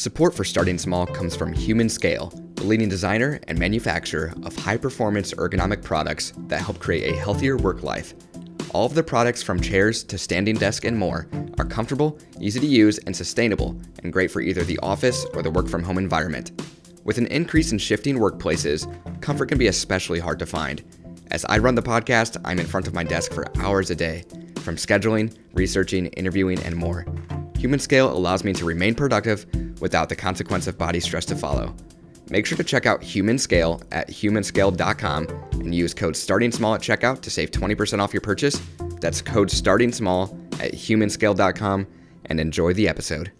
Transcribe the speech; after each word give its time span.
Support 0.00 0.34
for 0.34 0.44
Starting 0.44 0.78
Small 0.78 1.04
comes 1.04 1.36
from 1.36 1.52
Humanscale, 1.52 2.56
the 2.56 2.64
leading 2.64 2.88
designer 2.88 3.38
and 3.48 3.58
manufacturer 3.58 4.32
of 4.44 4.56
high 4.56 4.78
performance 4.78 5.34
ergonomic 5.34 5.84
products 5.84 6.32
that 6.46 6.62
help 6.62 6.78
create 6.78 7.12
a 7.12 7.18
healthier 7.18 7.58
work 7.58 7.82
life. 7.82 8.14
All 8.70 8.86
of 8.86 8.94
the 8.94 9.02
products, 9.02 9.42
from 9.42 9.60
chairs 9.60 10.02
to 10.04 10.16
standing 10.16 10.56
desk 10.56 10.86
and 10.86 10.96
more, 10.96 11.28
are 11.58 11.66
comfortable, 11.66 12.18
easy 12.40 12.58
to 12.60 12.66
use, 12.66 12.96
and 12.96 13.14
sustainable, 13.14 13.78
and 14.02 14.10
great 14.10 14.30
for 14.30 14.40
either 14.40 14.64
the 14.64 14.78
office 14.78 15.26
or 15.34 15.42
the 15.42 15.50
work 15.50 15.68
from 15.68 15.82
home 15.82 15.98
environment. 15.98 16.62
With 17.04 17.18
an 17.18 17.26
increase 17.26 17.70
in 17.70 17.76
shifting 17.76 18.16
workplaces, 18.16 18.88
comfort 19.20 19.50
can 19.50 19.58
be 19.58 19.66
especially 19.66 20.18
hard 20.18 20.38
to 20.38 20.46
find. 20.46 20.82
As 21.30 21.44
I 21.44 21.58
run 21.58 21.74
the 21.74 21.82
podcast, 21.82 22.40
I'm 22.42 22.58
in 22.58 22.66
front 22.66 22.86
of 22.86 22.94
my 22.94 23.04
desk 23.04 23.34
for 23.34 23.54
hours 23.58 23.90
a 23.90 23.94
day, 23.94 24.24
from 24.60 24.76
scheduling, 24.76 25.36
researching, 25.52 26.06
interviewing, 26.06 26.58
and 26.62 26.74
more. 26.74 27.04
Humanscale 27.52 28.10
allows 28.10 28.44
me 28.44 28.54
to 28.54 28.64
remain 28.64 28.94
productive 28.94 29.44
without 29.80 30.08
the 30.08 30.16
consequence 30.16 30.66
of 30.66 30.78
body 30.78 31.00
stress 31.00 31.24
to 31.26 31.36
follow. 31.36 31.74
Make 32.30 32.46
sure 32.46 32.56
to 32.56 32.64
check 32.64 32.86
out 32.86 33.00
Humanscale 33.00 33.82
at 33.90 34.08
humanscale.com 34.08 35.26
and 35.52 35.74
use 35.74 35.92
code 35.92 36.16
Starting 36.16 36.52
Small 36.52 36.76
at 36.76 36.80
checkout 36.80 37.20
to 37.22 37.30
save 37.30 37.50
20% 37.50 38.00
off 38.00 38.14
your 38.14 38.20
purchase. 38.20 38.60
That's 39.00 39.20
code 39.20 39.50
Starting 39.50 39.92
Small 39.92 40.38
at 40.60 40.72
humanscale.com 40.72 41.86
and 42.26 42.40
enjoy 42.40 42.72
the 42.72 42.88
episode. 42.88 43.32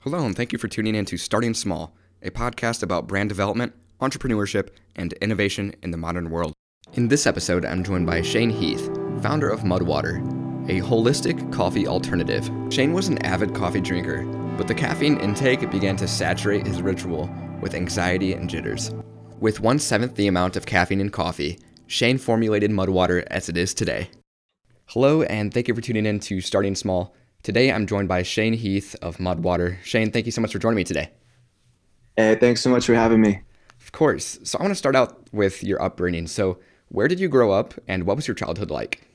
Hello, 0.00 0.24
and 0.24 0.36
thank 0.36 0.52
you 0.52 0.58
for 0.58 0.68
tuning 0.68 0.94
in 0.94 1.06
to 1.06 1.16
Starting 1.16 1.54
Small, 1.54 1.94
a 2.22 2.30
podcast 2.30 2.82
about 2.82 3.06
brand 3.06 3.30
development, 3.30 3.72
entrepreneurship, 4.00 4.68
and 4.94 5.14
innovation 5.14 5.74
in 5.82 5.90
the 5.90 5.96
modern 5.96 6.30
world. 6.30 6.52
In 6.92 7.08
this 7.08 7.26
episode, 7.26 7.64
I'm 7.64 7.84
joined 7.84 8.06
by 8.06 8.22
Shane 8.22 8.50
Heath, 8.50 8.90
founder 9.22 9.48
of 9.48 9.60
Mudwater, 9.60 10.18
a 10.68 10.80
holistic 10.80 11.52
coffee 11.52 11.86
alternative. 11.86 12.50
Shane 12.70 12.92
was 12.92 13.08
an 13.08 13.24
avid 13.24 13.54
coffee 13.54 13.80
drinker, 13.80 14.24
but 14.58 14.66
the 14.66 14.74
caffeine 14.74 15.18
intake 15.20 15.70
began 15.70 15.96
to 15.96 16.08
saturate 16.08 16.66
his 16.66 16.82
ritual 16.82 17.30
with 17.62 17.74
anxiety 17.74 18.32
and 18.32 18.50
jitters. 18.50 18.92
With 19.38 19.60
one 19.60 19.78
seventh 19.78 20.16
the 20.16 20.26
amount 20.26 20.56
of 20.56 20.66
caffeine 20.66 21.00
in 21.00 21.10
coffee, 21.10 21.60
Shane 21.86 22.18
formulated 22.18 22.72
Mudwater 22.72 23.24
as 23.28 23.48
it 23.48 23.56
is 23.56 23.72
today. 23.72 24.10
Hello, 24.86 25.22
and 25.22 25.54
thank 25.54 25.68
you 25.68 25.74
for 25.74 25.80
tuning 25.80 26.06
in 26.06 26.18
to 26.20 26.40
Starting 26.40 26.74
Small. 26.74 27.14
Today, 27.44 27.70
I'm 27.70 27.86
joined 27.86 28.08
by 28.08 28.24
Shane 28.24 28.54
Heath 28.54 28.96
of 29.00 29.18
Mudwater. 29.18 29.80
Shane, 29.84 30.10
thank 30.10 30.26
you 30.26 30.32
so 30.32 30.40
much 30.40 30.52
for 30.52 30.58
joining 30.58 30.76
me 30.76 30.84
today. 30.84 31.10
Hey, 32.16 32.34
thanks 32.34 32.60
so 32.60 32.68
much 32.68 32.84
for 32.86 32.94
having 32.94 33.20
me. 33.20 33.42
Of 33.80 33.92
course. 33.92 34.40
So, 34.42 34.58
I 34.58 34.62
want 34.62 34.72
to 34.72 34.74
start 34.74 34.96
out 34.96 35.32
with 35.32 35.62
your 35.62 35.80
upbringing. 35.80 36.26
So, 36.26 36.58
where 36.88 37.06
did 37.06 37.20
you 37.20 37.28
grow 37.28 37.52
up, 37.52 37.74
and 37.86 38.04
what 38.04 38.16
was 38.16 38.26
your 38.26 38.34
childhood 38.34 38.72
like? 38.72 39.07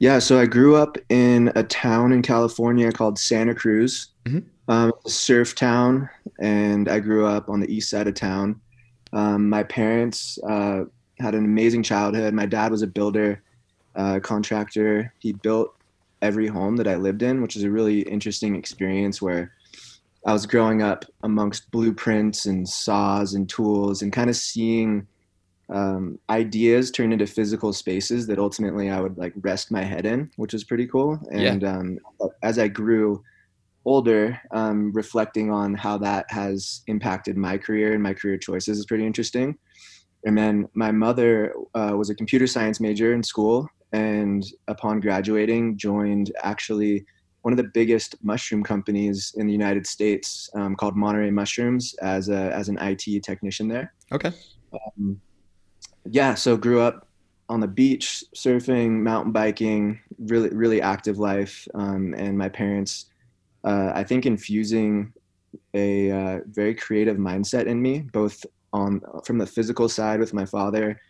Yeah, 0.00 0.20
so 0.20 0.38
I 0.38 0.46
grew 0.46 0.76
up 0.76 0.96
in 1.08 1.50
a 1.56 1.64
town 1.64 2.12
in 2.12 2.22
California 2.22 2.92
called 2.92 3.18
Santa 3.18 3.54
Cruz, 3.54 4.08
mm-hmm. 4.24 4.70
um, 4.70 4.92
a 5.04 5.10
surf 5.10 5.56
town, 5.56 6.08
and 6.38 6.88
I 6.88 7.00
grew 7.00 7.26
up 7.26 7.50
on 7.50 7.58
the 7.58 7.72
east 7.72 7.90
side 7.90 8.06
of 8.06 8.14
town. 8.14 8.60
Um, 9.12 9.48
my 9.48 9.64
parents 9.64 10.38
uh, 10.48 10.84
had 11.18 11.34
an 11.34 11.44
amazing 11.44 11.82
childhood. 11.82 12.32
My 12.32 12.46
dad 12.46 12.70
was 12.70 12.82
a 12.82 12.86
builder, 12.86 13.42
uh, 13.96 14.20
contractor. 14.20 15.12
He 15.18 15.32
built 15.32 15.74
every 16.22 16.46
home 16.46 16.76
that 16.76 16.86
I 16.86 16.94
lived 16.94 17.22
in, 17.22 17.42
which 17.42 17.56
is 17.56 17.64
a 17.64 17.70
really 17.70 18.02
interesting 18.02 18.54
experience 18.54 19.20
where 19.20 19.52
I 20.24 20.32
was 20.32 20.46
growing 20.46 20.82
up 20.82 21.06
amongst 21.24 21.70
blueprints 21.72 22.46
and 22.46 22.68
saws 22.68 23.34
and 23.34 23.48
tools 23.48 24.02
and 24.02 24.12
kind 24.12 24.30
of 24.30 24.36
seeing 24.36 25.08
um, 25.72 26.18
ideas 26.30 26.90
turned 26.90 27.12
into 27.12 27.26
physical 27.26 27.72
spaces 27.72 28.26
that 28.26 28.38
ultimately 28.38 28.90
I 28.90 29.00
would 29.00 29.18
like 29.18 29.34
rest 29.36 29.70
my 29.70 29.84
head 29.84 30.06
in, 30.06 30.30
which 30.36 30.52
was 30.52 30.64
pretty 30.64 30.86
cool. 30.86 31.18
And 31.30 31.62
yeah. 31.62 31.76
um, 31.76 31.98
as 32.42 32.58
I 32.58 32.68
grew 32.68 33.22
older, 33.84 34.40
um, 34.50 34.92
reflecting 34.92 35.50
on 35.50 35.74
how 35.74 35.98
that 35.98 36.26
has 36.30 36.82
impacted 36.86 37.36
my 37.36 37.58
career 37.58 37.92
and 37.92 38.02
my 38.02 38.14
career 38.14 38.38
choices 38.38 38.78
is 38.78 38.86
pretty 38.86 39.06
interesting. 39.06 39.56
And 40.24 40.36
then 40.36 40.68
my 40.74 40.90
mother 40.90 41.54
uh, 41.74 41.94
was 41.96 42.10
a 42.10 42.14
computer 42.14 42.46
science 42.46 42.80
major 42.80 43.14
in 43.14 43.22
school, 43.22 43.68
and 43.92 44.44
upon 44.66 45.00
graduating, 45.00 45.78
joined 45.78 46.32
actually 46.42 47.06
one 47.42 47.52
of 47.52 47.56
the 47.56 47.70
biggest 47.72 48.16
mushroom 48.22 48.62
companies 48.62 49.32
in 49.36 49.46
the 49.46 49.52
United 49.52 49.86
States 49.86 50.50
um, 50.54 50.74
called 50.74 50.96
Monterey 50.96 51.30
Mushrooms 51.30 51.94
as 52.02 52.28
a 52.28 52.52
as 52.52 52.68
an 52.68 52.78
IT 52.80 53.22
technician 53.22 53.68
there. 53.68 53.94
Okay. 54.12 54.32
Yeah, 56.10 56.34
so 56.34 56.56
grew 56.56 56.80
up 56.80 57.06
on 57.48 57.60
the 57.60 57.68
beach, 57.68 58.24
surfing, 58.34 59.00
mountain 59.00 59.32
biking, 59.32 60.00
really, 60.18 60.50
really 60.50 60.82
active 60.82 61.18
life. 61.18 61.66
Um, 61.74 62.14
and 62.14 62.36
my 62.36 62.48
parents, 62.48 63.06
uh, 63.64 63.92
I 63.94 64.04
think, 64.04 64.26
infusing 64.26 65.12
a 65.74 66.10
uh, 66.10 66.40
very 66.46 66.74
creative 66.74 67.16
mindset 67.16 67.66
in 67.66 67.80
me, 67.80 68.00
both 68.00 68.44
on 68.72 69.00
from 69.24 69.38
the 69.38 69.46
physical 69.46 69.88
side 69.88 70.20
with 70.20 70.34
my 70.34 70.44
father, 70.44 71.00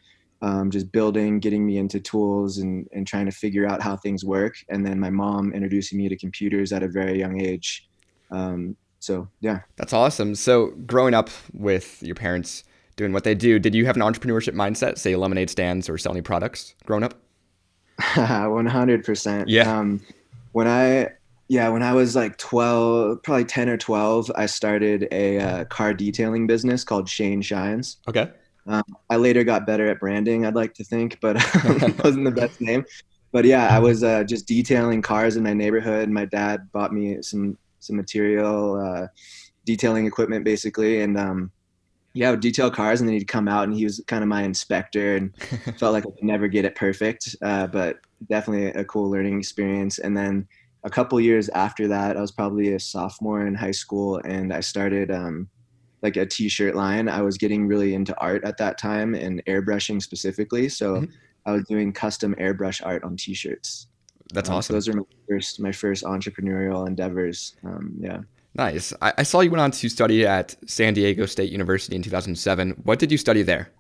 um, 0.43 0.71
just 0.71 0.93
building, 0.93 1.41
getting 1.41 1.67
me 1.67 1.79
into 1.79 1.99
tools 1.99 2.59
and, 2.59 2.89
and 2.93 3.07
trying 3.07 3.27
to 3.27 3.33
figure 3.33 3.67
out 3.67 3.83
how 3.83 3.97
things 3.97 4.25
work. 4.25 4.55
And 4.69 4.87
then 4.87 5.01
my 5.01 5.11
mom 5.11 5.53
introducing 5.53 5.99
me 5.99 6.09
to 6.09 6.17
computers 6.17 6.73
at 6.73 6.85
a 6.85 6.89
very 6.89 7.19
young 7.19 7.41
age. 7.41 7.89
Um, 8.31 8.77
so, 9.01 9.29
yeah. 9.41 9.61
That's 9.77 9.93
awesome. 9.93 10.35
So, 10.35 10.69
growing 10.87 11.15
up 11.15 11.31
with 11.53 12.03
your 12.03 12.15
parents, 12.15 12.65
doing 12.99 13.13
what 13.13 13.25
they 13.25 13.35
do. 13.35 13.59
Did 13.59 13.75
you 13.75 13.87
have 13.87 13.97
an 13.97 14.03
entrepreneurship 14.03 14.53
mindset, 14.53 14.99
say 14.99 15.17
lemonade 15.17 15.49
stands 15.49 15.89
or 15.89 15.97
selling 15.97 16.23
products 16.23 16.75
growing 16.85 17.05
up? 17.05 17.15
100%. 18.01 19.45
Yeah. 19.47 19.79
Um, 19.79 20.03
when 20.53 20.69
I, 20.69 21.09
yeah, 21.49 21.71
when 21.71 21.83
I 21.83 21.95
was 21.95 22.15
like 22.15 22.37
12, 22.37 23.23
probably 23.23 23.47
10 23.47 23.71
or 23.71 23.79
12, 23.79 24.31
I 24.37 24.45
started 24.45 25.09
a 25.11 25.39
uh, 25.39 25.65
car 25.65 25.95
detailing 25.95 26.47
business 26.47 26.85
called 26.85 27.09
Shane 27.09 27.41
Shines. 27.41 27.97
Okay. 28.07 28.31
Um, 28.67 28.85
I 29.09 29.17
later 29.17 29.45
got 29.45 29.67
better 29.67 29.89
at 29.89 29.99
branding, 29.99 30.45
I'd 30.45 30.55
like 30.55 30.75
to 30.75 30.85
think, 30.85 31.19
but 31.23 31.37
it 31.39 31.99
wasn't 32.05 32.25
the 32.25 32.33
best 32.33 32.61
name. 32.61 32.85
But 33.31 33.45
yeah, 33.45 33.69
I 33.75 33.79
was 33.79 34.03
uh, 34.03 34.25
just 34.25 34.47
detailing 34.47 35.03
cars 35.03 35.37
in 35.37 35.43
my 35.43 35.55
neighborhood. 35.55 36.09
My 36.09 36.25
dad 36.25 36.71
bought 36.73 36.93
me 36.93 37.23
some 37.23 37.59
some 37.79 37.95
material, 37.97 38.75
uh, 38.75 39.07
detailing 39.65 40.07
equipment, 40.07 40.45
basically, 40.45 41.03
and 41.03 41.17
um, 41.19 41.53
yeah, 42.15 42.29
I 42.29 42.31
would 42.33 42.41
detail 42.41 42.71
cars, 42.71 43.01
and 43.01 43.09
then 43.09 43.17
he'd 43.17 43.29
come 43.29 43.49
out, 43.49 43.65
and 43.65 43.77
he 43.77 43.85
was 43.85 44.03
kind 44.07 44.23
of 44.23 44.29
my 44.29 44.43
inspector, 44.43 45.17
and 45.17 45.33
felt 45.79 45.93
like 45.93 46.05
I 46.07 46.11
could 46.11 46.23
never 46.23 46.49
get 46.49 46.65
it 46.65 46.75
perfect, 46.75 47.37
uh, 47.43 47.67
but 47.67 47.99
definitely 48.29 48.67
a 48.81 48.85
cool 48.85 49.11
learning 49.11 49.39
experience. 49.39 49.99
And 49.99 50.17
then 50.17 50.49
a 50.85 50.91
couple 50.91 51.21
years 51.21 51.49
after 51.51 51.87
that, 51.89 52.17
I 52.17 52.21
was 52.21 52.33
probably 52.33 52.73
a 52.73 52.81
sophomore 52.81 53.47
in 53.47 53.55
high 53.55 53.73
school, 53.73 54.21
and 54.25 54.53
I 54.53 54.61
started 54.61 55.11
um, 55.11 55.49
like 56.03 56.17
a 56.17 56.27
t-shirt 56.27 56.75
line. 56.75 57.09
I 57.09 57.23
was 57.23 57.37
getting 57.37 57.67
really 57.67 57.95
into 57.95 58.19
art 58.19 58.45
at 58.45 58.57
that 58.59 58.79
time 58.79 59.15
and 59.15 59.45
airbrushing 59.47 60.03
specifically, 60.03 60.69
so 60.69 60.97
mm-hmm. 60.97 61.13
I 61.47 61.53
was 61.53 61.65
doing 61.65 61.93
custom 61.93 62.35
airbrush 62.37 62.85
art 62.85 63.05
on 63.05 63.17
t-shirts. 63.17 63.89
That's 64.33 64.49
um, 64.49 64.57
awesome. 64.57 64.73
So 64.73 64.75
those 64.75 64.89
are 64.89 64.97
my 64.97 65.05
first 65.29 65.61
my 65.61 65.73
first 65.73 66.05
entrepreneurial 66.05 66.87
endeavors. 66.87 67.57
Um, 67.65 67.95
yeah. 68.01 68.21
Nice. 68.55 68.93
I, 69.01 69.13
I 69.19 69.23
saw 69.23 69.41
you 69.41 69.51
went 69.51 69.61
on 69.61 69.71
to 69.71 69.89
study 69.89 70.27
at 70.27 70.57
San 70.67 70.95
Diego 70.95 71.27
State 71.27 71.53
University 71.53 71.95
in 71.95 72.03
2007. 72.03 72.71
What 72.85 72.99
did 72.99 73.13
you 73.13 73.19
study 73.19 73.43
there? 73.43 73.71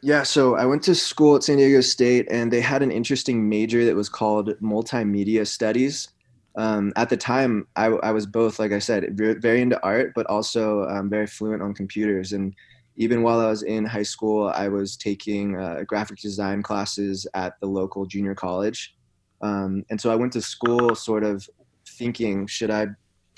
Yeah, 0.00 0.22
so 0.22 0.54
I 0.54 0.64
went 0.64 0.82
to 0.84 0.94
school 0.94 1.36
at 1.36 1.42
San 1.42 1.56
Diego 1.56 1.80
State, 1.80 2.28
and 2.30 2.52
they 2.52 2.60
had 2.60 2.82
an 2.82 2.92
interesting 2.92 3.48
major 3.48 3.84
that 3.84 3.96
was 3.96 4.08
called 4.08 4.50
multimedia 4.60 5.46
studies. 5.46 6.08
Um, 6.56 6.92
at 6.96 7.08
the 7.08 7.16
time, 7.16 7.66
I, 7.76 7.86
I, 7.86 8.10
was 8.10 8.26
both, 8.26 8.58
like 8.58 8.72
I 8.72 8.78
said, 8.78 9.16
very 9.16 9.60
into 9.60 9.80
art, 9.84 10.12
but 10.14 10.26
also 10.26 10.84
um, 10.88 11.08
very 11.08 11.26
fluent 11.26 11.62
on 11.62 11.74
computers. 11.74 12.32
And 12.32 12.54
even 12.96 13.22
while 13.22 13.40
I 13.40 13.48
was 13.48 13.62
in 13.62 13.84
high 13.84 14.02
school, 14.02 14.48
I 14.48 14.68
was 14.68 14.96
taking 14.96 15.56
uh, 15.56 15.82
graphic 15.86 16.18
design 16.18 16.62
classes 16.62 17.26
at 17.34 17.54
the 17.60 17.66
local 17.66 18.06
junior 18.06 18.34
college. 18.34 18.94
Um, 19.40 19.84
and 19.90 20.00
so 20.00 20.10
I 20.10 20.16
went 20.16 20.32
to 20.32 20.42
school 20.42 20.96
sort 20.96 21.22
of 21.22 21.48
thinking, 21.86 22.46
should 22.48 22.70
I 22.70 22.88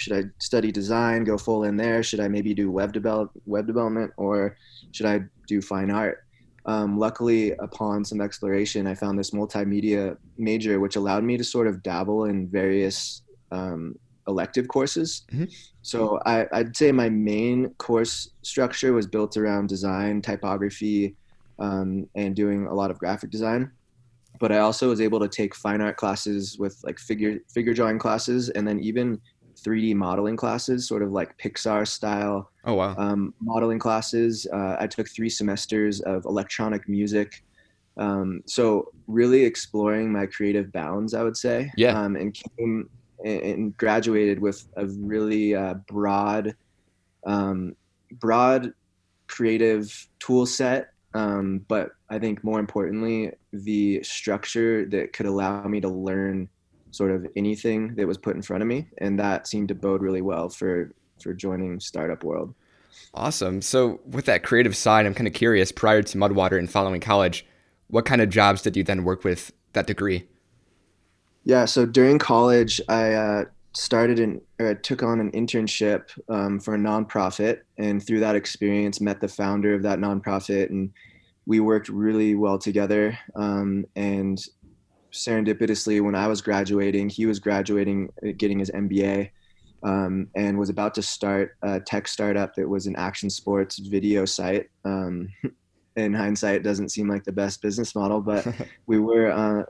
should 0.01 0.15
I 0.15 0.23
study 0.39 0.73
design, 0.73 1.25
go 1.25 1.37
full 1.37 1.65
in 1.65 1.77
there? 1.77 2.03
Should 2.03 2.21
I 2.21 2.29
maybe 2.29 2.55
do 2.55 2.71
web 2.71 2.93
develop 2.93 3.31
web 3.45 3.67
development, 3.67 4.13
or 4.17 4.57
should 4.93 5.07
I 5.07 5.21
do 5.47 5.61
fine 5.61 5.91
art? 5.91 6.25
Um, 6.65 6.99
luckily, 6.99 7.53
upon 7.53 8.05
some 8.05 8.21
exploration, 8.23 8.87
I 8.87 8.95
found 8.95 9.19
this 9.19 9.33
multimedia 9.33 10.17
major, 10.39 10.81
which 10.81 10.97
allowed 10.97 11.23
me 11.25 11.37
to 11.37 11.45
sort 11.45 11.67
of 11.67 11.83
dabble 11.83 12.25
in 12.25 12.49
various 12.49 13.23
um, 13.53 13.95
elective 14.27 14.69
courses. 14.69 15.27
Mm-hmm. 15.33 15.45
So 15.83 16.19
I, 16.25 16.47
would 16.53 16.77
say 16.77 16.93
my 16.93 17.11
main 17.11 17.75
course 17.75 18.31
structure 18.41 18.95
was 18.95 19.07
built 19.07 19.37
around 19.37 19.69
design, 19.69 20.23
typography, 20.23 21.15
um, 21.59 22.09
and 22.15 22.35
doing 22.35 22.67
a 22.67 22.75
lot 22.75 22.91
of 22.91 22.99
graphic 22.99 23.31
design. 23.31 23.71
But 24.39 24.51
I 24.51 24.61
also 24.61 24.89
was 24.89 25.03
able 25.03 25.21
to 25.21 25.29
take 25.29 25.55
fine 25.55 25.83
art 25.83 25.99
classes 25.99 26.59
with 26.59 26.81
like 26.85 26.99
figure 26.99 27.41
figure 27.53 27.75
drawing 27.75 27.99
classes, 27.99 28.49
and 28.49 28.67
then 28.67 28.81
even 28.81 29.21
3D 29.65 29.95
modeling 29.95 30.37
classes, 30.37 30.87
sort 30.87 31.03
of 31.03 31.13
like 31.13 31.37
Pixar 31.39 31.87
style. 31.87 32.51
Oh 32.65 32.75
wow! 32.75 32.95
Um, 32.97 33.35
modeling 33.41 33.79
classes. 33.79 34.47
Uh, 34.53 34.77
I 34.79 34.87
took 34.87 35.09
three 35.09 35.29
semesters 35.29 36.01
of 36.01 36.25
electronic 36.25 36.89
music. 36.89 37.43
Um, 37.97 38.43
so 38.47 38.91
really 39.07 39.45
exploring 39.45 40.13
my 40.13 40.27
creative 40.27 40.73
bounds, 40.73 41.15
I 41.15 41.23
would 41.23 41.37
say. 41.37 41.71
Yeah. 41.77 42.01
Um, 42.01 42.17
and 42.17 42.35
came 42.35 42.89
and, 43.25 43.77
graduated 43.77 44.41
with 44.41 44.67
a 44.77 44.87
really 44.87 45.55
uh, 45.55 45.75
broad, 45.89 46.55
um, 47.27 47.77
broad 48.13 48.73
creative 49.27 50.09
tool 50.19 50.47
set. 50.47 50.93
Um, 51.13 51.65
but 51.69 51.91
I 52.09 52.19
think 52.19 52.43
more 52.45 52.61
importantly, 52.61 53.33
the 53.53 54.03
structure 54.03 54.87
that 54.87 55.13
could 55.13 55.27
allow 55.27 55.67
me 55.67 55.81
to 55.81 55.89
learn 55.89 56.49
sort 56.91 57.11
of 57.11 57.27
anything 57.37 57.95
that 57.97 58.07
was 58.07 58.19
put 58.19 58.37
in 58.37 58.43
front 58.43 58.63
of 58.63 58.69
me, 58.69 58.87
and 58.99 59.19
that 59.19 59.47
seemed 59.47 59.69
to 59.69 59.75
bode 59.75 60.03
really 60.03 60.23
well 60.23 60.49
for 60.49 60.93
for 61.23 61.35
joining 61.35 61.81
startup 61.81 62.25
world. 62.25 62.55
Awesome. 63.15 63.61
So 63.61 64.01
with 64.07 64.25
that 64.27 64.43
creative 64.43 64.77
side, 64.77 65.07
I'm 65.07 65.15
kind 65.15 65.27
of 65.27 65.35
curious. 65.35 65.73
Prior 65.73 66.03
to 66.03 66.19
Mudwater 66.19 66.59
and 66.59 66.71
following 66.71 67.01
college, 67.01 67.47
what 67.89 68.05
kind 68.05 68.21
of 68.21 68.31
jobs 68.31 68.63
did 68.63 68.77
you 68.77 68.85
then 68.85 69.05
work 69.05 69.25
with 69.25 69.53
that 69.73 69.87
degree? 69.87 70.27
Yeah. 71.45 71.65
So 71.65 71.87
during 71.87 72.19
college, 72.19 72.81
I 72.89 73.13
uh, 73.13 73.45
started 73.73 74.19
and 74.19 74.41
or 74.59 74.75
took 74.75 75.03
on 75.03 75.21
an 75.21 75.31
internship 75.33 76.11
um, 76.29 76.61
for 76.61 76.75
a 76.75 76.79
nonprofit, 76.79 77.61
and 77.79 78.05
through 78.05 78.21
that 78.21 78.37
experience, 78.37 79.01
met 79.01 79.21
the 79.21 79.29
founder 79.29 79.75
of 79.75 79.83
that 79.83 79.99
nonprofit, 79.99 80.71
and 80.71 80.91
we 81.47 81.61
worked 81.61 81.89
really 81.89 82.35
well 82.35 82.59
together. 82.59 83.19
Um, 83.35 83.87
and 83.97 84.41
serendipitously, 85.13 86.03
when 86.03 86.15
I 86.15 86.27
was 86.27 86.41
graduating, 86.41 87.09
he 87.09 87.27
was 87.27 87.39
graduating, 87.39 88.11
uh, 88.27 88.33
getting 88.37 88.59
his 88.59 88.71
MBA, 88.71 89.31
um, 89.83 90.29
and 90.35 90.59
was 90.59 90.69
about 90.69 90.95
to 90.95 91.03
start 91.03 91.57
a 91.63 91.81
tech 91.81 92.09
startup 92.09 92.55
that 92.55 92.69
was 92.69 92.87
an 92.87 92.97
action 92.97 93.31
sports 93.31 93.79
video 93.79 94.25
site. 94.25 94.69
Um, 94.85 95.29
in 95.97 96.15
hindsight, 96.15 96.63
doesn't 96.63 96.91
seem 96.91 97.09
like 97.09 97.25
the 97.25 97.33
best 97.33 97.61
business 97.63 97.95
model, 97.95 98.21
but 98.21 98.47
we 98.87 98.99
were, 98.99 99.31
uh, 99.31 99.65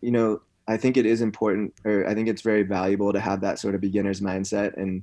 you 0.00 0.10
know, 0.10 0.40
I 0.66 0.76
think 0.76 0.96
it 0.96 1.06
is 1.06 1.20
important, 1.20 1.74
or 1.84 2.08
I 2.08 2.14
think 2.14 2.28
it's 2.28 2.42
very 2.42 2.62
valuable 2.62 3.12
to 3.12 3.20
have 3.20 3.40
that 3.42 3.58
sort 3.58 3.74
of 3.74 3.80
beginner's 3.80 4.20
mindset 4.20 4.76
and 4.76 5.02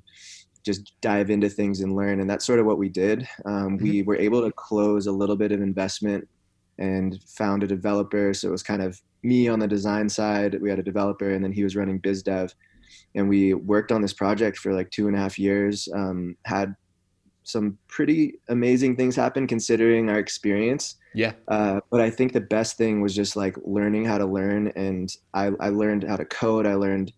just 0.66 0.94
dive 1.02 1.30
into 1.30 1.50
things 1.50 1.82
and 1.82 1.96
learn. 1.96 2.20
And 2.20 2.30
that's 2.30 2.46
sort 2.46 2.60
of 2.60 2.66
what 2.66 2.78
we 2.78 2.90
did. 2.90 3.28
Um, 3.46 3.78
mm-hmm. 3.78 3.84
We 3.84 4.02
were 4.04 4.18
able 4.18 4.42
to 4.44 4.52
close 4.52 5.08
a 5.08 5.12
little 5.12 5.36
bit 5.36 5.52
of 5.52 5.62
investment 5.62 6.28
and 6.78 7.22
found 7.24 7.64
a 7.64 7.68
developer. 7.68 8.34
So 8.34 8.48
it 8.48 8.52
was 8.52 8.64
kind 8.64 8.82
of 8.82 9.00
me 9.24 9.48
on 9.48 9.60
the 9.60 9.68
design 9.68 10.10
side. 10.10 10.60
We 10.62 10.70
had 10.70 10.80
a 10.80 10.84
developer, 10.84 11.32
and 11.32 11.44
then 11.44 11.52
he 11.52 11.64
was 11.64 11.76
running 11.76 12.00
biz 12.00 12.24
dev. 12.24 12.54
And 13.16 13.30
we 13.30 13.54
worked 13.54 13.92
on 13.92 14.02
this 14.02 14.14
project 14.14 14.58
for 14.58 14.74
like 14.74 14.90
two 14.92 15.08
and 15.08 15.16
a 15.16 15.20
half 15.20 15.38
years. 15.38 15.88
Um, 15.94 16.36
had 16.46 16.76
some 17.44 17.78
pretty 17.88 18.34
amazing 18.50 18.96
things 18.96 19.16
happen 19.16 19.48
considering 19.48 20.10
our 20.10 20.20
experience. 20.20 20.96
Yeah. 21.16 21.34
Uh, 21.48 21.80
but 21.90 22.02
I 22.02 22.10
think 22.10 22.34
the 22.34 22.42
best 22.42 22.78
thing 22.78 23.02
was 23.02 23.16
just 23.16 23.36
like 23.36 23.56
learning 23.64 24.06
how 24.06 24.18
to 24.18 24.26
learn, 24.26 24.72
and 24.76 25.12
I, 25.34 25.52
I 25.60 25.70
learned 25.70 26.04
how 26.04 26.18
to 26.18 26.26
code. 26.26 26.68
I 26.68 26.76
learned 26.76 27.12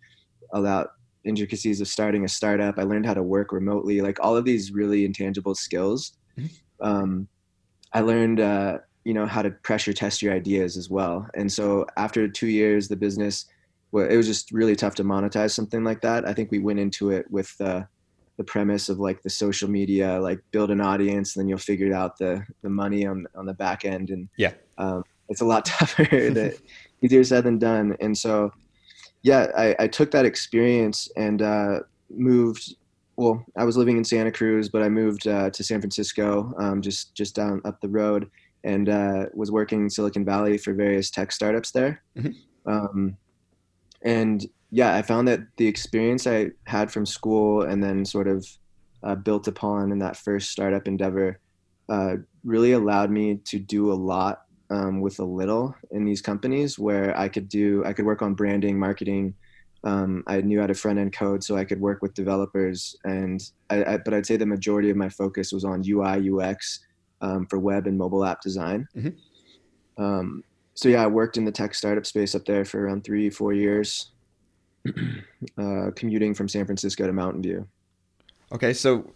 about 0.54 0.90
intricacies 1.24 1.80
of 1.80 1.88
starting 1.88 2.24
a 2.24 2.28
startup. 2.28 2.78
I 2.78 2.82
learned 2.82 3.06
how 3.06 3.14
to 3.14 3.22
work 3.22 3.52
remotely, 3.52 4.00
like 4.00 4.18
all 4.20 4.36
of 4.36 4.44
these 4.44 4.72
really 4.72 5.04
intangible 5.04 5.54
skills. 5.54 6.16
Mm-hmm. 6.38 6.86
Um, 6.86 7.28
I 7.92 8.00
learned, 8.00 8.40
uh, 8.40 8.78
you 9.04 9.14
know, 9.14 9.26
how 9.26 9.42
to 9.42 9.50
pressure 9.50 9.92
test 9.92 10.22
your 10.22 10.32
ideas 10.32 10.76
as 10.76 10.88
well. 10.88 11.26
And 11.34 11.50
so 11.50 11.86
after 11.96 12.28
two 12.28 12.46
years, 12.46 12.88
the 12.88 12.96
business, 12.96 13.46
well, 13.90 14.06
it 14.08 14.16
was 14.16 14.26
just 14.26 14.52
really 14.52 14.76
tough 14.76 14.94
to 14.96 15.04
monetize 15.04 15.50
something 15.50 15.84
like 15.84 16.00
that. 16.02 16.26
I 16.26 16.32
think 16.32 16.50
we 16.50 16.58
went 16.58 16.78
into 16.78 17.10
it 17.10 17.30
with 17.30 17.54
uh, 17.60 17.82
the 18.36 18.44
premise 18.44 18.88
of 18.88 18.98
like 18.98 19.22
the 19.22 19.30
social 19.30 19.68
media, 19.68 20.18
like 20.20 20.40
build 20.50 20.70
an 20.70 20.80
audience, 20.80 21.36
and 21.36 21.42
then 21.42 21.48
you'll 21.48 21.58
figure 21.58 21.94
out 21.94 22.18
the 22.18 22.44
the 22.62 22.70
money 22.70 23.06
on 23.06 23.26
on 23.34 23.46
the 23.46 23.54
back 23.54 23.84
end. 23.84 24.10
And 24.10 24.28
yeah, 24.36 24.52
um, 24.78 25.04
it's 25.28 25.40
a 25.40 25.44
lot 25.44 25.64
tougher, 25.66 26.04
to, 26.04 26.56
easier 27.02 27.24
said 27.24 27.44
than 27.44 27.58
done. 27.58 27.96
And 28.00 28.16
so, 28.16 28.52
yeah, 29.22 29.48
I, 29.56 29.76
I 29.80 29.88
took 29.88 30.10
that 30.12 30.24
experience 30.24 31.08
and 31.16 31.42
uh, 31.42 31.80
moved. 32.10 32.74
Well, 33.16 33.44
I 33.56 33.64
was 33.64 33.76
living 33.76 33.98
in 33.98 34.04
Santa 34.04 34.32
Cruz, 34.32 34.70
but 34.70 34.82
I 34.82 34.88
moved 34.88 35.28
uh, 35.28 35.50
to 35.50 35.62
San 35.62 35.80
Francisco, 35.80 36.54
um, 36.58 36.80
just 36.80 37.14
just 37.14 37.34
down 37.34 37.60
up 37.64 37.80
the 37.80 37.88
road, 37.88 38.30
and 38.64 38.88
uh, 38.88 39.26
was 39.34 39.50
working 39.50 39.82
in 39.82 39.90
Silicon 39.90 40.24
Valley 40.24 40.58
for 40.58 40.72
various 40.72 41.10
tech 41.10 41.32
startups 41.32 41.72
there. 41.72 42.02
Mm-hmm. 42.16 42.70
Um, 42.70 43.16
and 44.02 44.46
yeah, 44.70 44.94
I 44.94 45.02
found 45.02 45.28
that 45.28 45.40
the 45.56 45.66
experience 45.66 46.26
I 46.26 46.50
had 46.66 46.90
from 46.90 47.06
school 47.06 47.62
and 47.62 47.82
then 47.82 48.04
sort 48.04 48.28
of 48.28 48.46
uh, 49.02 49.14
built 49.14 49.48
upon 49.48 49.92
in 49.92 49.98
that 49.98 50.16
first 50.16 50.50
startup 50.50 50.86
endeavor 50.86 51.40
uh, 51.88 52.16
really 52.44 52.72
allowed 52.72 53.10
me 53.10 53.36
to 53.44 53.58
do 53.58 53.92
a 53.92 53.94
lot 53.94 54.42
um, 54.70 55.00
with 55.00 55.18
a 55.18 55.24
little 55.24 55.74
in 55.90 56.04
these 56.04 56.22
companies 56.22 56.78
where 56.78 57.16
I 57.18 57.28
could 57.28 57.48
do, 57.48 57.84
I 57.84 57.92
could 57.92 58.06
work 58.06 58.22
on 58.22 58.34
branding, 58.34 58.78
marketing. 58.78 59.34
Um, 59.84 60.22
I 60.26 60.40
knew 60.40 60.60
how 60.60 60.68
to 60.68 60.74
front 60.74 60.98
end 60.98 61.12
code, 61.12 61.44
so 61.44 61.56
I 61.56 61.64
could 61.64 61.80
work 61.80 62.00
with 62.00 62.14
developers. 62.14 62.96
And 63.04 63.42
I, 63.68 63.84
I, 63.84 63.96
but 63.98 64.14
I'd 64.14 64.24
say 64.24 64.36
the 64.36 64.46
majority 64.46 64.88
of 64.90 64.96
my 64.96 65.08
focus 65.08 65.52
was 65.52 65.64
on 65.64 65.82
UI, 65.86 66.30
UX 66.30 66.80
um, 67.22 67.46
for 67.46 67.58
web 67.58 67.86
and 67.86 67.96
mobile 67.96 68.24
app 68.24 68.42
design. 68.42 68.86
Mm-hmm. 68.94 70.02
Um, 70.02 70.44
so 70.74 70.88
yeah, 70.88 71.02
I 71.02 71.06
worked 71.06 71.36
in 71.36 71.44
the 71.44 71.52
tech 71.52 71.74
startup 71.74 72.06
space 72.06 72.34
up 72.34 72.44
there 72.44 72.64
for 72.64 72.84
around 72.84 73.04
three, 73.04 73.30
four 73.30 73.52
years. 73.52 74.10
uh, 75.58 75.90
commuting 75.94 76.34
from 76.34 76.48
San 76.48 76.64
Francisco 76.64 77.06
to 77.06 77.12
Mountain 77.12 77.42
View. 77.42 77.66
Okay, 78.52 78.72
so 78.72 79.10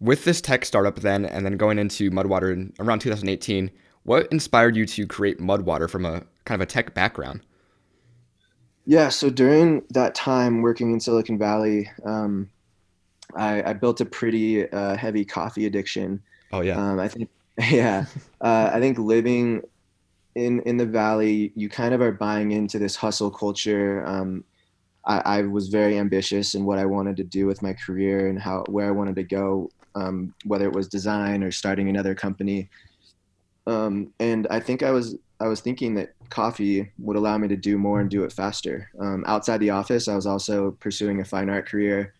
with 0.00 0.24
this 0.24 0.40
tech 0.40 0.64
startup 0.64 1.00
then, 1.00 1.24
and 1.24 1.44
then 1.44 1.56
going 1.56 1.78
into 1.78 2.10
Mudwater 2.10 2.52
in 2.52 2.72
around 2.80 3.00
2018, 3.00 3.70
what 4.04 4.26
inspired 4.32 4.74
you 4.74 4.86
to 4.86 5.06
create 5.06 5.38
Mudwater 5.38 5.88
from 5.88 6.04
a 6.04 6.22
kind 6.44 6.60
of 6.60 6.66
a 6.66 6.70
tech 6.70 6.94
background? 6.94 7.42
Yeah, 8.84 9.10
so 9.10 9.30
during 9.30 9.82
that 9.90 10.14
time 10.14 10.62
working 10.62 10.92
in 10.92 10.98
Silicon 10.98 11.38
Valley, 11.38 11.88
um, 12.04 12.50
I, 13.36 13.62
I, 13.62 13.72
built 13.74 14.00
a 14.00 14.04
pretty 14.04 14.68
uh, 14.70 14.96
heavy 14.96 15.24
coffee 15.24 15.66
addiction. 15.66 16.20
Oh 16.52 16.62
yeah. 16.62 16.76
Um, 16.76 16.98
I 16.98 17.06
think 17.06 17.30
yeah, 17.70 18.06
uh, 18.40 18.70
I 18.72 18.80
think 18.80 18.98
living 18.98 19.62
in 20.34 20.60
in 20.60 20.76
the 20.76 20.86
valley, 20.86 21.52
you 21.54 21.68
kind 21.68 21.92
of 21.94 22.00
are 22.00 22.12
buying 22.12 22.52
into 22.52 22.78
this 22.78 22.96
hustle 22.96 23.30
culture. 23.30 24.04
Um, 24.06 24.44
I, 25.04 25.18
I, 25.18 25.42
was 25.42 25.68
very 25.68 25.98
ambitious 25.98 26.54
in 26.54 26.64
what 26.64 26.78
I 26.78 26.86
wanted 26.86 27.16
to 27.16 27.24
do 27.24 27.46
with 27.46 27.60
my 27.60 27.72
career 27.72 28.28
and 28.28 28.38
how 28.38 28.64
where 28.68 28.86
I 28.86 28.92
wanted 28.92 29.16
to 29.16 29.24
go, 29.24 29.70
um, 29.94 30.34
whether 30.44 30.64
it 30.66 30.72
was 30.72 30.88
design 30.88 31.42
or 31.42 31.50
starting 31.50 31.88
another 31.88 32.14
company. 32.14 32.70
Um, 33.66 34.12
and 34.20 34.46
I 34.48 34.60
think 34.60 34.82
I 34.82 34.90
was 34.90 35.16
I 35.40 35.48
was 35.48 35.60
thinking 35.60 35.94
that 35.96 36.14
coffee 36.30 36.90
would 36.98 37.16
allow 37.16 37.36
me 37.36 37.48
to 37.48 37.56
do 37.56 37.76
more 37.76 38.00
and 38.00 38.08
do 38.08 38.24
it 38.24 38.32
faster. 38.32 38.90
Um, 38.98 39.24
outside 39.26 39.58
the 39.58 39.70
office, 39.70 40.08
I 40.08 40.14
was 40.14 40.26
also 40.26 40.70
pursuing 40.80 41.20
a 41.20 41.24
fine 41.24 41.50
art 41.50 41.68
career 41.68 42.14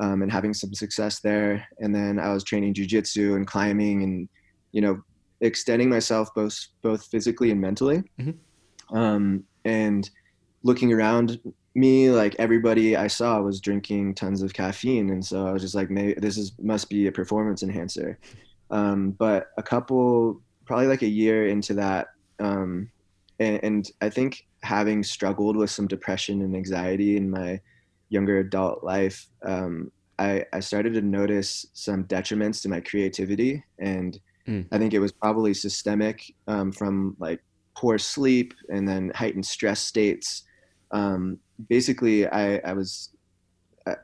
um, 0.00 0.22
and 0.22 0.32
having 0.32 0.54
some 0.54 0.72
success 0.72 1.20
there. 1.20 1.66
And 1.80 1.94
then 1.94 2.18
I 2.18 2.32
was 2.32 2.44
training 2.44 2.74
jujitsu 2.74 3.36
and 3.36 3.46
climbing 3.46 4.02
and 4.04 4.28
you 4.72 4.80
know 4.80 5.02
extending 5.40 5.88
myself 5.88 6.34
both 6.34 6.68
both 6.82 7.06
physically 7.06 7.50
and 7.50 7.60
mentally. 7.60 8.02
Mm-hmm. 8.18 8.96
Um, 8.96 9.44
and 9.64 10.08
looking 10.62 10.92
around 10.92 11.40
me 11.74 12.10
like 12.10 12.36
everybody 12.38 12.96
i 12.96 13.06
saw 13.06 13.40
was 13.40 13.60
drinking 13.60 14.14
tons 14.14 14.42
of 14.42 14.52
caffeine 14.52 15.10
and 15.10 15.24
so 15.24 15.46
i 15.46 15.52
was 15.52 15.62
just 15.62 15.74
like 15.74 15.90
maybe 15.90 16.14
this 16.20 16.36
is 16.36 16.52
must 16.60 16.90
be 16.90 17.06
a 17.06 17.12
performance 17.12 17.62
enhancer 17.62 18.18
um, 18.70 19.10
but 19.12 19.48
a 19.58 19.62
couple 19.62 20.40
probably 20.64 20.86
like 20.86 21.02
a 21.02 21.08
year 21.08 21.48
into 21.48 21.74
that 21.74 22.08
um, 22.40 22.90
and, 23.38 23.60
and, 23.62 23.90
i 24.00 24.08
think 24.08 24.46
having 24.62 25.02
struggled 25.02 25.56
with 25.56 25.70
some 25.70 25.86
depression 25.86 26.42
and 26.42 26.54
anxiety 26.54 27.16
in 27.16 27.30
my 27.30 27.60
younger 28.10 28.38
adult 28.38 28.84
life 28.84 29.26
um, 29.44 29.90
I, 30.18 30.44
I 30.52 30.60
started 30.60 30.92
to 30.94 31.00
notice 31.00 31.66
some 31.72 32.04
detriments 32.04 32.62
to 32.62 32.68
my 32.68 32.80
creativity 32.80 33.64
and 33.78 34.20
mm. 34.46 34.66
i 34.72 34.78
think 34.78 34.94
it 34.94 34.98
was 34.98 35.12
probably 35.12 35.54
systemic 35.54 36.34
um, 36.48 36.72
from 36.72 37.16
like 37.18 37.42
poor 37.74 37.98
sleep 37.98 38.54
and 38.68 38.88
then 38.88 39.10
heightened 39.14 39.46
stress 39.46 39.80
states 39.80 40.44
um, 40.90 41.38
basically 41.68 42.26
I, 42.28 42.56
I 42.58 42.72
was 42.74 43.10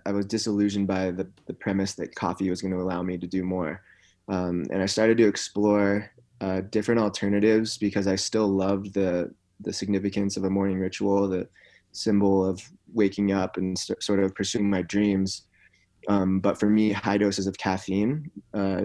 I, 0.07 0.13
was 0.13 0.27
disillusioned 0.27 0.87
by 0.87 1.11
the, 1.11 1.29
the 1.47 1.55
premise 1.55 1.95
that 1.95 2.15
coffee 2.15 2.51
was 2.51 2.61
going 2.61 2.73
to 2.73 2.81
allow 2.81 3.03
me 3.03 3.17
to 3.19 3.27
do 3.27 3.45
more. 3.45 3.83
Um, 4.29 4.65
and 4.71 4.83
I 4.83 4.87
started 4.87 5.17
to 5.19 5.29
explore 5.29 6.11
uh, 6.41 6.63
different 6.71 7.01
alternatives 7.01 7.79
because 7.79 8.07
I 8.07 8.17
still 8.17 8.49
loved 8.49 8.95
the 8.95 9.33
the 9.61 9.73
significance 9.73 10.37
of 10.37 10.45
a 10.45 10.51
morning 10.51 10.79
ritual, 10.79 11.29
the 11.29 11.49
symbol 11.91 12.45
of 12.45 12.63
waking 12.93 13.33
up 13.33 13.57
and 13.57 13.77
st- 13.77 14.01
sort 14.01 14.21
of 14.21 14.33
pursuing 14.33 14.71
my 14.71 14.83
dreams. 14.83 15.43
Um, 16.09 16.39
but 16.39 16.61
for 16.61 16.71
me, 16.71 16.93
high 16.93 17.19
doses 17.19 17.49
of 17.49 17.59
caffeine 17.59 18.31
uh, 18.55 18.83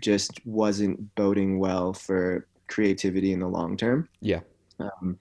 just 0.00 0.44
wasn't 0.46 1.14
boding 1.14 1.58
well 1.58 1.92
for 1.92 2.46
creativity 2.68 3.32
in 3.32 3.40
the 3.40 3.48
long 3.48 3.76
term. 3.76 4.08
Yeah. 4.20 4.40
Um, 4.78 5.18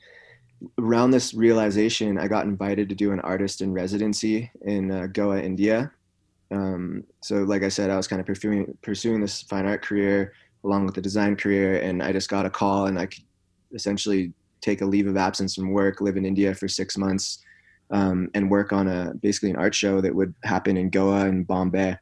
around 0.80 1.12
this 1.12 1.34
realization, 1.34 2.18
I 2.18 2.28
got 2.28 2.46
invited 2.46 2.90
to 2.90 2.96
do 2.96 3.12
an 3.12 3.20
artist 3.22 3.62
in 3.62 3.74
residency 3.74 4.52
in 4.62 4.92
uh, 4.92 5.08
Goa, 5.08 5.42
India. 5.42 5.92
Um, 6.52 7.04
so, 7.22 7.44
like 7.44 7.64
I 7.64 7.70
said, 7.70 7.90
I 7.90 7.98
was 7.98 8.08
kind 8.08 8.20
of 8.20 8.26
pursuing 8.26 8.78
pursuing 8.82 9.22
this 9.22 9.42
fine 9.42 9.66
art 9.66 9.82
career 9.82 10.34
along 10.64 10.86
with 10.86 10.96
the 10.96 11.02
design 11.02 11.36
career, 11.36 11.80
and 11.82 12.02
I 12.02 12.12
just 12.12 12.30
got 12.30 12.46
a 12.46 12.50
call, 12.50 12.88
and 12.88 13.00
I 13.00 13.06
could 13.06 13.24
essentially 13.74 14.34
take 14.62 14.82
a 14.82 14.86
leave 14.86 15.08
of 15.08 15.18
absence 15.18 15.56
from 15.56 15.72
work, 15.72 16.02
live 16.02 16.18
in 16.18 16.26
India 16.26 16.54
for 16.56 16.68
six 16.68 16.98
months, 16.98 17.40
um, 17.92 18.30
and 18.34 18.50
work 18.50 18.74
on 18.74 18.88
a 18.88 19.14
basically 19.22 19.50
an 19.50 19.56
art 19.56 19.76
show 19.76 20.02
that 20.02 20.14
would 20.14 20.34
happen 20.44 20.78
in 20.78 20.90
Goa 20.90 21.26
and 21.26 21.46
Bombay. 21.46 21.98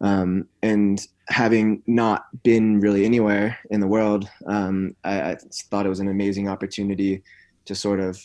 Um, 0.00 0.46
and 0.62 1.06
having 1.30 1.82
not 1.86 2.26
been 2.42 2.80
really 2.80 3.04
anywhere 3.04 3.56
in 3.70 3.80
the 3.80 3.86
world, 3.86 4.28
um, 4.46 4.94
I, 5.04 5.32
I, 5.32 5.36
thought 5.70 5.86
it 5.86 5.88
was 5.88 6.00
an 6.00 6.08
amazing 6.08 6.48
opportunity 6.48 7.22
to 7.66 7.74
sort 7.74 8.00
of 8.00 8.18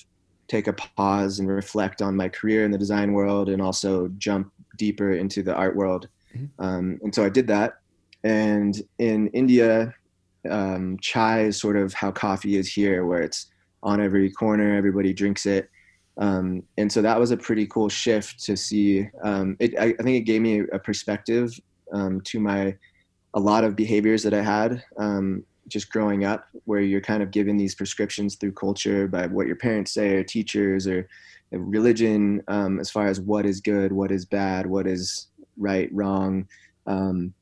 take 0.47 0.67
a 0.67 0.73
pause 0.73 1.39
and 1.39 1.47
reflect 1.47 2.01
on 2.01 2.15
my 2.15 2.27
career 2.29 2.65
in 2.65 2.71
the 2.71 2.77
design 2.77 3.13
world 3.13 3.49
and 3.49 3.61
also 3.61 4.07
jump 4.17 4.51
deeper 4.77 5.13
into 5.13 5.43
the 5.43 5.53
art 5.53 5.75
world. 5.75 6.07
Mm-hmm. 6.35 6.63
Um, 6.63 6.99
and 7.03 7.13
so 7.13 7.23
I 7.23 7.29
did 7.29 7.47
that. 7.47 7.75
And 8.23 8.81
in 8.97 9.27
India, 9.29 9.93
um, 10.49 10.97
chai 10.99 11.41
is 11.41 11.59
sort 11.59 11.77
of 11.77 11.93
how 11.93 12.11
coffee 12.11 12.57
is 12.57 12.71
here, 12.71 13.05
where 13.05 13.21
it's 13.21 13.47
on 13.83 14.01
every 14.01 14.31
corner, 14.31 14.75
everybody 14.75 15.13
drinks 15.13 15.45
it. 15.45 15.69
Um, 16.17 16.63
and 16.77 16.91
so 16.91 17.01
that 17.01 17.19
was 17.19 17.31
a 17.31 17.37
pretty 17.37 17.67
cool 17.67 17.89
shift 17.89 18.43
to 18.45 18.55
see. 18.57 19.07
Um, 19.23 19.57
it, 19.59 19.77
I, 19.77 19.93
I, 19.99 20.03
think 20.03 20.17
it 20.17 20.25
gave 20.25 20.41
me 20.41 20.61
a 20.71 20.79
perspective 20.79 21.59
um, 21.91 22.21
to 22.21 22.39
my 22.39 22.75
a 23.35 23.39
lot 23.39 23.63
of 23.63 23.75
behaviors 23.75 24.23
that 24.23 24.33
I 24.33 24.41
had 24.41 24.83
um, 24.97 25.43
just 25.67 25.91
growing 25.91 26.25
up, 26.25 26.47
where 26.63 26.81
you're 26.81 27.01
kind 27.01 27.21
of 27.21 27.31
given 27.31 27.57
these 27.57 27.75
prescriptions 27.75 28.35
through 28.35 28.53
culture 28.53 29.07
by 29.07 29.27
what 29.27 29.47
your 29.47 29.57
parents 29.57 29.93
say 29.93 30.15
or 30.15 30.23
teachers 30.23 30.87
or 30.87 31.07
religion, 31.51 32.41
um, 32.47 32.79
as 32.79 32.89
far 32.89 33.07
as 33.07 33.19
what 33.19 33.45
is 33.45 33.61
good, 33.61 33.91
what 33.91 34.11
is 34.11 34.25
bad, 34.25 34.65
what 34.65 34.87
is 34.87 35.27
right, 35.57 35.89
wrong, 35.93 36.47
um, 36.87 37.33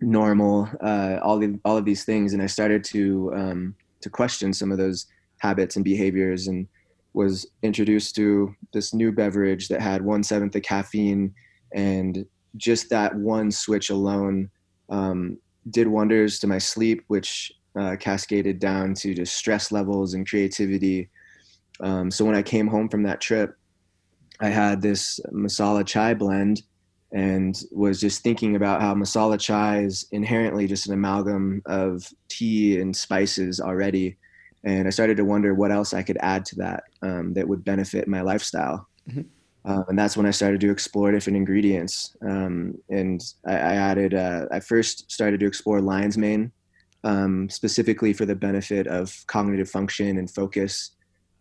normal, 0.00 0.68
uh, 0.82 1.18
all 1.22 1.42
of 1.42 1.60
all 1.64 1.76
of 1.76 1.84
these 1.84 2.04
things, 2.04 2.32
and 2.32 2.42
I 2.42 2.46
started 2.46 2.84
to 2.84 3.72
to 4.02 4.10
question 4.10 4.52
some 4.52 4.70
of 4.70 4.78
those 4.78 5.06
habits 5.38 5.76
and 5.76 5.84
behaviors 5.84 6.48
and 6.48 6.68
was 7.14 7.46
introduced 7.62 8.14
to 8.14 8.54
this 8.72 8.92
new 8.92 9.10
beverage 9.10 9.68
that 9.68 9.80
had 9.80 10.02
one 10.02 10.22
seventh 10.22 10.54
of 10.54 10.62
caffeine, 10.62 11.34
and 11.72 12.26
just 12.56 12.90
that 12.90 13.14
one 13.16 13.50
switch 13.50 13.90
alone 13.90 14.50
um, 14.88 15.38
did 15.70 15.88
wonders 15.88 16.38
to 16.40 16.46
my 16.46 16.58
sleep, 16.58 17.04
which 17.08 17.52
uh, 17.78 17.96
cascaded 17.96 18.58
down 18.58 18.94
to 18.94 19.14
just 19.14 19.36
stress 19.36 19.70
levels 19.70 20.14
and 20.14 20.28
creativity. 20.28 21.10
Um, 21.80 22.10
so 22.10 22.24
when 22.24 22.34
I 22.34 22.42
came 22.42 22.66
home 22.66 22.88
from 22.88 23.02
that 23.02 23.20
trip, 23.20 23.56
I 24.40 24.48
had 24.48 24.80
this 24.80 25.20
masala 25.32 25.86
chai 25.86 26.14
blend 26.14 26.62
and 27.12 27.56
was 27.72 28.00
just 28.00 28.22
thinking 28.22 28.56
about 28.56 28.80
how 28.80 28.94
masala 28.94 29.38
chai 29.38 29.80
is 29.80 30.06
inherently 30.12 30.66
just 30.66 30.86
an 30.86 30.94
amalgam 30.94 31.62
of 31.66 32.06
tea 32.28 32.80
and 32.80 32.94
spices 32.94 33.60
already 33.60 34.16
and 34.66 34.88
I 34.88 34.90
started 34.90 35.16
to 35.18 35.24
wonder 35.24 35.54
what 35.54 35.70
else 35.70 35.94
I 35.94 36.02
could 36.02 36.18
add 36.20 36.44
to 36.46 36.56
that 36.56 36.84
um, 37.00 37.32
that 37.34 37.48
would 37.48 37.64
benefit 37.64 38.08
my 38.08 38.20
lifestyle. 38.20 38.88
Mm-hmm. 39.08 39.22
Uh, 39.66 39.82
and 39.88 39.98
that's 39.98 40.16
when 40.16 40.26
I 40.26 40.30
started 40.30 40.60
to 40.60 40.70
explore 40.70 41.10
different 41.10 41.36
ingredients. 41.36 42.16
Um, 42.22 42.78
and 42.88 43.20
I, 43.46 43.52
I 43.52 43.74
added, 43.74 44.14
uh, 44.14 44.46
I 44.52 44.60
first 44.60 45.10
started 45.10 45.40
to 45.40 45.46
explore 45.46 45.80
lion's 45.80 46.16
mane, 46.16 46.52
um, 47.02 47.50
specifically 47.50 48.12
for 48.12 48.26
the 48.26 48.36
benefit 48.36 48.86
of 48.86 49.12
cognitive 49.26 49.68
function 49.68 50.18
and 50.18 50.30
focus. 50.30 50.92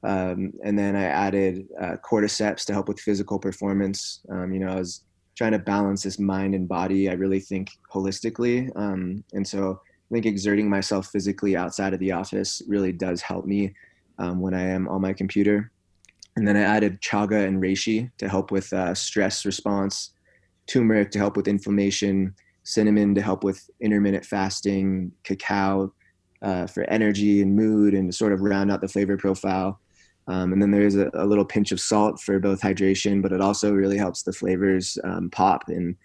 Um, 0.03 0.53
and 0.63 0.77
then 0.77 0.95
I 0.95 1.03
added 1.03 1.67
uh, 1.79 1.97
cordyceps 2.03 2.65
to 2.65 2.73
help 2.73 2.87
with 2.87 2.99
physical 2.99 3.37
performance. 3.37 4.21
Um, 4.29 4.51
you 4.53 4.59
know, 4.59 4.69
I 4.69 4.75
was 4.75 5.01
trying 5.37 5.51
to 5.51 5.59
balance 5.59 6.01
this 6.01 6.17
mind 6.17 6.55
and 6.55 6.67
body. 6.67 7.09
I 7.09 7.13
really 7.13 7.39
think 7.39 7.69
holistically. 7.93 8.71
Um, 8.75 9.23
and 9.33 9.47
so 9.47 9.79
I 10.09 10.13
think 10.13 10.25
exerting 10.25 10.69
myself 10.69 11.07
physically 11.07 11.55
outside 11.55 11.93
of 11.93 11.99
the 11.99 12.11
office 12.11 12.61
really 12.67 12.91
does 12.91 13.21
help 13.21 13.45
me 13.45 13.73
um, 14.17 14.39
when 14.39 14.53
I 14.55 14.61
am 14.61 14.87
on 14.87 15.01
my 15.01 15.13
computer. 15.13 15.71
And 16.35 16.47
then 16.47 16.57
I 16.57 16.61
added 16.61 17.01
chaga 17.01 17.47
and 17.47 17.61
reishi 17.61 18.11
to 18.17 18.27
help 18.27 18.51
with 18.51 18.71
uh, 18.73 18.93
stress 18.93 19.45
response, 19.45 20.11
turmeric 20.67 21.11
to 21.11 21.19
help 21.19 21.37
with 21.37 21.47
inflammation, 21.47 22.35
cinnamon 22.63 23.15
to 23.15 23.21
help 23.21 23.43
with 23.43 23.69
intermittent 23.79 24.25
fasting, 24.25 25.11
cacao 25.23 25.93
uh, 26.41 26.67
for 26.67 26.83
energy 26.89 27.41
and 27.41 27.55
mood 27.55 27.93
and 27.93 28.11
to 28.11 28.17
sort 28.17 28.33
of 28.33 28.41
round 28.41 28.71
out 28.71 28.81
the 28.81 28.87
flavor 28.87 29.17
profile. 29.17 29.79
Um, 30.27 30.51
and 30.51 30.61
then 30.61 30.71
there's 30.71 30.95
a, 30.95 31.09
a, 31.13 31.25
little 31.25 31.45
pinch 31.45 31.71
of 31.71 31.79
salt 31.79 32.19
for 32.19 32.39
both 32.39 32.61
hydration, 32.61 33.21
but 33.21 33.31
it 33.31 33.41
also 33.41 33.71
really 33.71 33.97
helps 33.97 34.23
the 34.23 34.33
flavors 34.33 34.97
um, 35.03 35.29
pop 35.29 35.65
and 35.67 35.95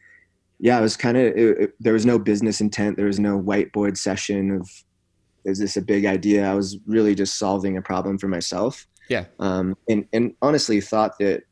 yeah, 0.60 0.78
it 0.78 0.82
was 0.82 0.96
kind 0.96 1.16
of 1.16 1.34
there 1.80 1.94
was 1.94 2.04
no 2.04 2.18
business 2.18 2.60
intent. 2.60 2.98
There 2.98 3.06
was 3.06 3.18
no 3.18 3.40
whiteboard 3.40 3.96
session 3.96 4.50
of 4.50 4.68
is 5.46 5.58
this 5.58 5.78
a 5.78 5.82
big 5.82 6.04
idea? 6.04 6.46
I 6.46 6.54
was 6.54 6.76
really 6.86 7.14
just 7.14 7.38
solving 7.38 7.78
a 7.78 7.82
problem 7.82 8.18
for 8.18 8.28
myself. 8.28 8.86
Yeah. 9.10 9.24
Um, 9.40 9.76
and 9.88 10.06
and 10.12 10.34
honestly 10.40 10.80
thought 10.80 11.18
that 11.18 11.42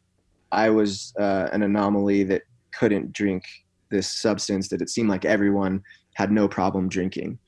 I 0.52 0.70
was 0.70 1.12
uh, 1.18 1.48
an 1.52 1.62
anomaly 1.62 2.22
that 2.24 2.42
couldn't 2.72 3.12
drink 3.12 3.42
this 3.90 4.08
substance 4.08 4.68
that 4.68 4.80
it 4.80 4.88
seemed 4.88 5.10
like 5.10 5.24
everyone 5.24 5.82
had 6.14 6.30
no 6.30 6.46
problem 6.46 6.88
drinking. 6.88 7.38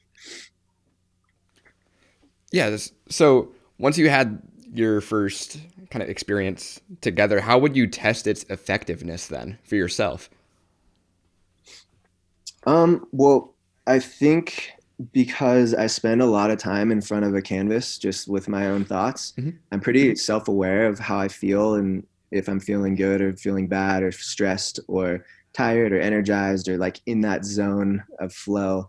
Yeah. 2.50 2.70
This, 2.70 2.92
so 3.08 3.52
once 3.78 3.96
you 3.96 4.10
had 4.10 4.42
your 4.74 5.00
first 5.00 5.58
kind 5.90 6.02
of 6.02 6.08
experience 6.08 6.80
together, 7.00 7.40
how 7.40 7.58
would 7.58 7.76
you 7.76 7.86
test 7.86 8.26
its 8.26 8.44
effectiveness 8.50 9.28
then 9.28 9.58
for 9.62 9.76
yourself? 9.76 10.28
Um, 12.66 13.06
well, 13.12 13.54
I 13.86 14.00
think 14.00 14.72
because 15.12 15.74
I 15.74 15.86
spend 15.86 16.20
a 16.20 16.26
lot 16.26 16.50
of 16.50 16.58
time 16.58 16.92
in 16.92 17.00
front 17.00 17.24
of 17.24 17.34
a 17.34 17.42
canvas 17.42 17.98
just 17.98 18.28
with 18.28 18.48
my 18.48 18.66
own 18.66 18.84
thoughts, 18.84 19.32
mm-hmm. 19.38 19.50
I'm 19.72 19.80
pretty 19.80 20.14
self 20.16 20.48
aware 20.48 20.86
of 20.86 20.98
how 20.98 21.18
I 21.18 21.28
feel 21.28 21.74
and 21.74 22.06
if 22.30 22.48
I'm 22.48 22.60
feeling 22.60 22.94
good 22.94 23.20
or 23.20 23.36
feeling 23.36 23.66
bad 23.66 24.02
or 24.02 24.12
stressed 24.12 24.78
or 24.88 25.24
tired 25.52 25.92
or 25.92 26.00
energized 26.00 26.68
or 26.68 26.78
like 26.78 27.00
in 27.06 27.20
that 27.22 27.44
zone 27.44 28.02
of 28.20 28.32
flow. 28.32 28.88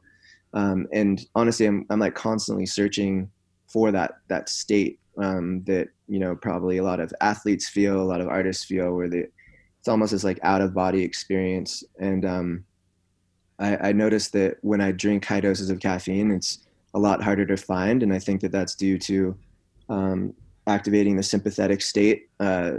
Um, 0.53 0.88
and 0.94 1.25
honestly, 1.34 1.65
I'm, 1.65 1.86
I'm 1.89 2.00
like 2.00 2.13
constantly 2.15 2.65
searching 2.65 3.32
for 3.68 3.91
that, 3.91 4.15
that 4.27 4.50
state 4.50 5.00
um, 5.18 5.63
that, 5.63 5.88
you 6.08 6.20
know, 6.20 6.36
probably 6.36 6.77
a 6.77 6.84
lot 6.84 7.00
of 7.00 7.13
athletes 7.22 7.70
feel, 7.70 8.01
a 8.01 8.03
lot 8.03 8.22
of 8.22 8.27
artists 8.27 8.65
feel 8.65 8.94
where 8.94 9.10
they, 9.10 9.25
it's 9.80 9.88
almost 9.88 10.12
this 10.12 10.24
like 10.24 10.39
out 10.44 10.62
of 10.62 10.74
body 10.74 11.01
experience. 11.03 11.84
And, 12.00 12.25
um, 12.25 12.65
I, 13.62 13.89
I 13.89 13.91
noticed 13.91 14.34
that 14.34 14.58
when 14.62 14.82
I 14.82 14.91
drink 14.91 15.24
high 15.24 15.39
doses 15.39 15.70
of 15.70 15.80
caffeine, 15.80 16.32
it's 16.32 16.60
a 16.94 17.00
lot 17.00 17.24
harder 17.24 17.46
to 17.46 17.56
find, 17.56 18.03
and 18.03 18.13
I 18.13 18.20
think 18.20 18.41
that 18.41 18.51
that's 18.51 18.75
due 18.75 18.98
to 19.00 19.38
um, 19.88 20.34
activating 20.68 21.15
the 21.15 21.24
sympathetic 21.24 21.82
state. 21.82 22.30
Uh, 22.39 22.77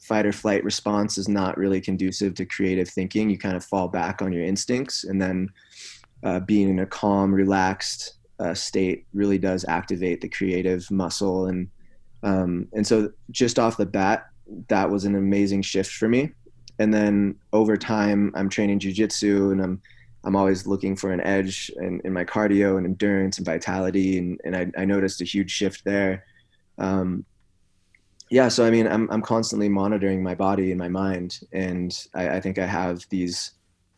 fight 0.00 0.26
or 0.26 0.32
flight 0.32 0.62
response 0.64 1.18
is 1.18 1.28
not 1.28 1.56
really 1.56 1.80
conducive 1.80 2.34
to 2.34 2.44
creative 2.44 2.88
thinking. 2.88 3.28
You 3.28 3.38
kind 3.38 3.56
of 3.56 3.64
fall 3.64 3.88
back 3.88 4.22
on 4.22 4.32
your 4.32 4.44
instincts, 4.44 5.04
and 5.04 5.20
then 5.20 5.50
uh, 6.22 6.40
being 6.40 6.68
in 6.68 6.78
a 6.78 6.86
calm, 6.86 7.34
relaxed 7.34 8.14
uh, 8.38 8.54
state 8.54 9.06
really 9.14 9.38
does 9.38 9.64
activate 9.68 10.20
the 10.20 10.28
creative 10.28 10.90
muscle. 10.90 11.46
And 11.46 11.68
um, 12.22 12.68
and 12.72 12.86
so 12.86 13.10
just 13.30 13.58
off 13.58 13.76
the 13.76 13.84
bat, 13.84 14.28
that 14.68 14.88
was 14.88 15.04
an 15.04 15.14
amazing 15.14 15.62
shift 15.62 15.92
for 15.92 16.08
me. 16.08 16.32
And 16.78 16.92
then 16.92 17.36
over 17.52 17.76
time, 17.76 18.32
I'm 18.34 18.48
training 18.48 18.80
jujitsu, 18.80 19.52
and 19.52 19.62
I'm 19.62 19.82
I'm 20.24 20.36
always 20.36 20.66
looking 20.66 20.96
for 20.96 21.12
an 21.12 21.20
edge 21.20 21.70
in, 21.76 22.00
in 22.04 22.12
my 22.12 22.24
cardio 22.24 22.76
and 22.76 22.86
endurance 22.86 23.38
and 23.38 23.46
vitality. 23.46 24.18
And, 24.18 24.40
and 24.44 24.56
I, 24.56 24.70
I 24.76 24.84
noticed 24.84 25.20
a 25.20 25.24
huge 25.24 25.50
shift 25.50 25.84
there. 25.84 26.24
Um, 26.78 27.24
yeah, 28.30 28.48
so 28.48 28.64
I 28.64 28.70
mean, 28.70 28.86
I'm, 28.86 29.08
I'm 29.10 29.22
constantly 29.22 29.68
monitoring 29.68 30.22
my 30.22 30.34
body 30.34 30.70
and 30.70 30.78
my 30.78 30.88
mind. 30.88 31.40
And 31.52 31.96
I, 32.14 32.36
I 32.36 32.40
think 32.40 32.58
I 32.58 32.66
have 32.66 33.06
these 33.10 33.52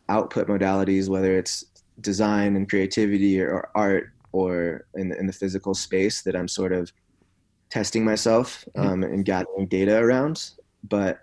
output 0.09 0.49
modalities, 0.49 1.09
whether 1.09 1.39
it's 1.39 1.65
design 2.01 2.57
and 2.57 2.69
creativity 2.69 3.41
or, 3.41 3.51
or 3.51 3.71
art 3.75 4.13
or 4.33 4.85
in, 4.95 5.13
in 5.13 5.27
the 5.27 5.33
physical 5.33 5.75
space 5.75 6.23
that 6.23 6.37
I'm 6.37 6.49
sort 6.49 6.73
of 6.73 6.93
testing 7.71 8.05
myself 8.05 8.65
mm-hmm. 8.77 8.89
um, 8.89 9.03
and 9.03 9.25
gathering 9.25 9.67
data 9.67 9.97
around. 9.97 10.51
But 10.85 11.21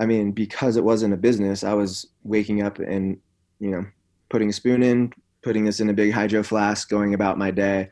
I 0.00 0.06
mean, 0.06 0.32
because 0.32 0.76
it 0.76 0.84
wasn't 0.84 1.14
a 1.14 1.16
business, 1.16 1.64
I 1.64 1.74
was 1.74 2.08
waking 2.24 2.62
up 2.62 2.78
and, 2.78 3.18
you 3.60 3.70
know, 3.70 3.86
putting 4.32 4.48
a 4.48 4.52
spoon 4.52 4.82
in, 4.82 5.12
putting 5.42 5.64
this 5.64 5.78
in 5.78 5.90
a 5.90 5.92
big 5.92 6.10
hydro 6.10 6.42
flask, 6.42 6.88
going 6.88 7.12
about 7.12 7.36
my 7.38 7.50
day, 7.50 7.90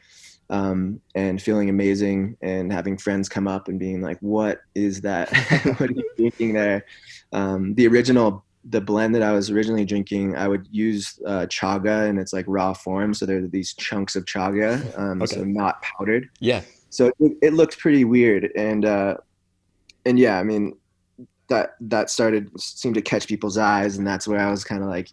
um, 0.48 1.00
and 1.14 1.40
feeling 1.40 1.68
amazing, 1.68 2.36
and 2.40 2.72
having 2.72 2.96
friends 2.96 3.28
come 3.28 3.46
up 3.46 3.68
and 3.68 3.78
being 3.78 4.00
like, 4.00 4.18
"What 4.20 4.62
is 4.74 5.02
that? 5.02 5.30
what 5.76 5.90
are 5.90 5.92
you 5.92 6.10
drinking 6.16 6.54
there?" 6.54 6.86
Um, 7.32 7.74
the 7.74 7.86
original, 7.86 8.44
the 8.64 8.80
blend 8.80 9.14
that 9.14 9.22
I 9.22 9.32
was 9.32 9.50
originally 9.50 9.84
drinking, 9.84 10.34
I 10.34 10.48
would 10.48 10.66
use 10.72 11.20
uh, 11.26 11.46
chaga 11.46 12.08
and 12.08 12.18
its 12.18 12.32
like 12.32 12.46
raw 12.48 12.72
form, 12.72 13.12
so 13.12 13.26
there 13.26 13.44
are 13.44 13.46
these 13.46 13.74
chunks 13.74 14.16
of 14.16 14.24
chaga, 14.24 14.98
um, 14.98 15.22
okay. 15.22 15.36
so 15.36 15.44
not 15.44 15.80
powdered. 15.82 16.30
Yeah. 16.40 16.62
So 16.88 17.12
it, 17.20 17.32
it 17.42 17.52
looked 17.52 17.78
pretty 17.78 18.04
weird, 18.04 18.50
and 18.56 18.84
uh, 18.86 19.16
and 20.06 20.18
yeah, 20.18 20.40
I 20.40 20.42
mean, 20.42 20.76
that 21.50 21.74
that 21.82 22.08
started 22.08 22.50
seemed 22.58 22.94
to 22.94 23.02
catch 23.02 23.28
people's 23.28 23.58
eyes, 23.58 23.98
and 23.98 24.06
that's 24.06 24.26
where 24.26 24.40
I 24.40 24.50
was 24.50 24.64
kind 24.64 24.82
of 24.82 24.88
like 24.88 25.10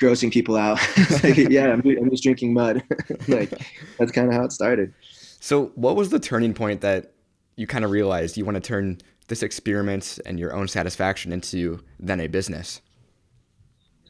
grossing 0.00 0.32
people 0.32 0.56
out. 0.56 0.78
like, 1.22 1.36
yeah, 1.50 1.72
I'm, 1.72 1.82
I'm, 1.86 2.10
just 2.10 2.22
drinking 2.22 2.52
mud. 2.52 2.82
like 3.28 3.50
that's 3.98 4.12
kind 4.12 4.28
of 4.28 4.34
how 4.34 4.44
it 4.44 4.52
started. 4.52 4.92
So, 5.40 5.72
what 5.74 5.96
was 5.96 6.10
the 6.10 6.18
turning 6.18 6.54
point 6.54 6.80
that 6.80 7.12
you 7.56 7.66
kind 7.66 7.84
of 7.84 7.90
realized 7.90 8.36
you 8.36 8.44
want 8.44 8.56
to 8.56 8.60
turn 8.60 8.98
this 9.28 9.42
experiment 9.42 10.18
and 10.26 10.38
your 10.38 10.54
own 10.54 10.68
satisfaction 10.68 11.32
into 11.32 11.80
then 11.98 12.20
a 12.20 12.26
business? 12.26 12.80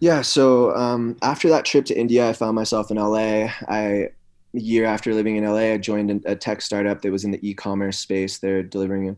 Yeah, 0.01 0.23
so 0.23 0.75
um, 0.75 1.17
after 1.23 1.49
that 1.51 1.65
trip 1.65 1.85
to 1.87 1.99
India, 1.99 2.29
I 2.29 2.33
found 2.33 2.55
myself 2.57 2.91
in 2.91 2.97
LA. 2.97 3.49
I 3.69 4.09
a 4.57 4.61
year 4.61 4.85
after 4.85 5.13
living 5.15 5.37
in 5.37 5.45
LA, 5.45 5.73
I 5.73 5.79
joined 5.79 6.23
a 6.27 6.37
tech 6.37 6.63
startup 6.63 7.03
that 7.03 7.11
was 7.11 7.25
in 7.25 7.33
the 7.33 7.49
e-commerce 7.49 7.99
space. 7.99 8.39
They're 8.39 8.63
delivering 8.63 9.17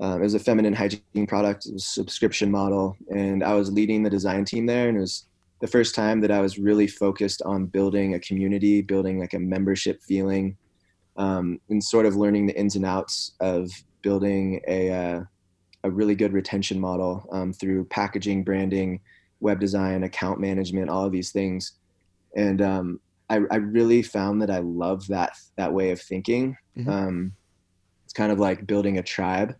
um, 0.00 0.20
it 0.20 0.24
was 0.24 0.34
a 0.34 0.38
feminine 0.38 0.74
hygiene 0.74 1.26
product. 1.26 1.66
It 1.66 1.72
was 1.72 1.84
a 1.84 1.88
subscription 1.88 2.50
model, 2.50 2.96
and 3.10 3.42
I 3.42 3.54
was 3.54 3.72
leading 3.72 4.02
the 4.02 4.10
design 4.10 4.44
team 4.44 4.66
there. 4.66 4.88
And 4.88 4.96
it 4.96 5.00
was 5.00 5.26
the 5.60 5.66
first 5.66 5.94
time 5.94 6.20
that 6.20 6.30
I 6.30 6.40
was 6.40 6.58
really 6.58 6.86
focused 6.86 7.42
on 7.42 7.66
building 7.66 8.14
a 8.14 8.20
community, 8.20 8.80
building 8.82 9.18
like 9.18 9.34
a 9.34 9.38
membership 9.38 10.02
feeling, 10.02 10.56
um, 11.16 11.60
and 11.68 11.82
sort 11.82 12.06
of 12.06 12.16
learning 12.16 12.46
the 12.46 12.58
ins 12.58 12.76
and 12.76 12.86
outs 12.86 13.32
of 13.40 13.70
building 14.02 14.60
a 14.68 14.90
uh, 14.90 15.20
a 15.84 15.90
really 15.90 16.14
good 16.14 16.32
retention 16.32 16.80
model 16.80 17.28
um, 17.32 17.52
through 17.52 17.84
packaging, 17.86 18.44
branding, 18.44 19.00
web 19.40 19.60
design, 19.60 20.02
account 20.04 20.40
management, 20.40 20.90
all 20.90 21.04
of 21.04 21.12
these 21.12 21.30
things. 21.30 21.72
And 22.36 22.60
um, 22.60 23.00
I, 23.30 23.40
I, 23.50 23.56
really 23.56 24.02
found 24.02 24.42
that 24.42 24.50
I 24.50 24.58
love 24.58 25.06
that 25.08 25.32
that 25.56 25.72
way 25.72 25.90
of 25.90 26.00
thinking. 26.00 26.56
Mm-hmm. 26.76 26.90
Um, 26.90 27.32
it's 28.04 28.12
kind 28.12 28.32
of 28.32 28.38
like 28.38 28.66
building 28.66 28.98
a 28.98 29.02
tribe 29.02 29.54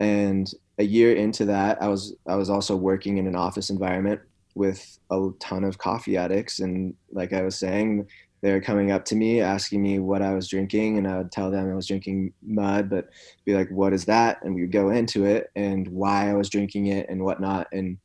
and 0.00 0.50
a 0.78 0.84
year 0.84 1.14
into 1.14 1.44
that 1.44 1.80
i 1.82 1.88
was 1.88 2.14
i 2.26 2.34
was 2.34 2.50
also 2.50 2.76
working 2.76 3.18
in 3.18 3.26
an 3.26 3.36
office 3.36 3.70
environment 3.70 4.20
with 4.56 4.98
a 5.10 5.28
ton 5.38 5.62
of 5.62 5.78
coffee 5.78 6.16
addicts. 6.16 6.58
And 6.58 6.94
like 7.12 7.32
i 7.32 7.42
was 7.42 7.56
saying 7.56 8.08
they're 8.42 8.60
coming 8.60 8.90
up 8.90 9.04
to 9.04 9.16
me 9.16 9.40
asking 9.40 9.82
me 9.82 9.98
what 9.98 10.22
i 10.22 10.32
was 10.34 10.48
drinking 10.48 10.98
and 10.98 11.08
i 11.08 11.16
would 11.16 11.32
tell 11.32 11.50
them 11.50 11.70
i 11.70 11.74
was 11.74 11.86
drinking 11.86 12.32
mud 12.42 12.88
but 12.90 13.08
be 13.44 13.54
like 13.54 13.70
what 13.70 13.92
is 13.92 14.04
that? 14.06 14.38
And 14.42 14.54
we 14.54 14.62
would 14.62 14.72
go 14.72 14.90
into 14.90 15.24
it 15.24 15.50
and 15.54 15.86
why 15.88 16.30
i 16.30 16.34
was 16.34 16.48
drinking 16.48 16.86
it 16.86 17.06
and 17.08 17.22
whatnot. 17.22 17.68
And 17.72 17.98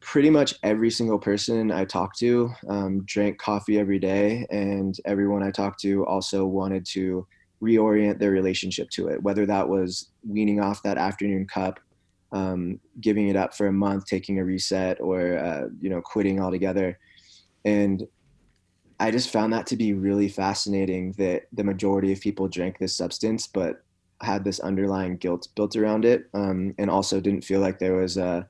pretty 0.00 0.30
much 0.30 0.54
every 0.62 0.90
single 0.90 1.18
person 1.18 1.70
i 1.70 1.84
talked 1.84 2.18
to 2.18 2.50
um, 2.68 3.04
drank 3.04 3.38
coffee 3.38 3.78
every 3.78 3.98
day. 3.98 4.46
And 4.50 4.96
everyone 5.04 5.42
i 5.42 5.50
talked 5.50 5.80
to 5.82 6.06
also 6.06 6.46
wanted 6.46 6.86
to 6.86 7.26
reorient 7.62 8.18
their 8.18 8.30
relationship 8.30 8.88
to 8.90 9.08
it, 9.08 9.22
whether 9.22 9.44
that 9.46 9.68
was 9.68 10.08
weaning 10.26 10.60
off 10.60 10.82
that 10.82 10.96
afternoon 10.96 11.46
cup, 11.46 11.78
um, 12.32 12.80
giving 13.00 13.28
it 13.28 13.36
up 13.36 13.54
for 13.54 13.66
a 13.66 13.72
month, 13.72 14.06
taking 14.06 14.38
a 14.38 14.44
reset, 14.44 15.00
or 15.00 15.38
uh, 15.38 15.68
you 15.80 15.90
know 15.90 16.00
quitting 16.00 16.40
altogether. 16.40 16.98
And 17.64 18.06
I 18.98 19.10
just 19.10 19.30
found 19.30 19.52
that 19.52 19.66
to 19.68 19.76
be 19.76 19.94
really 19.94 20.28
fascinating 20.28 21.12
that 21.12 21.46
the 21.52 21.64
majority 21.64 22.12
of 22.12 22.20
people 22.20 22.48
drank 22.48 22.78
this 22.78 22.94
substance, 22.94 23.46
but 23.46 23.82
had 24.20 24.44
this 24.44 24.60
underlying 24.60 25.16
guilt 25.16 25.48
built 25.54 25.76
around 25.76 26.04
it, 26.04 26.28
um, 26.34 26.74
and 26.78 26.90
also 26.90 27.20
didn't 27.20 27.44
feel 27.44 27.60
like 27.60 27.78
there 27.78 27.96
was 27.96 28.16
a, 28.16 28.46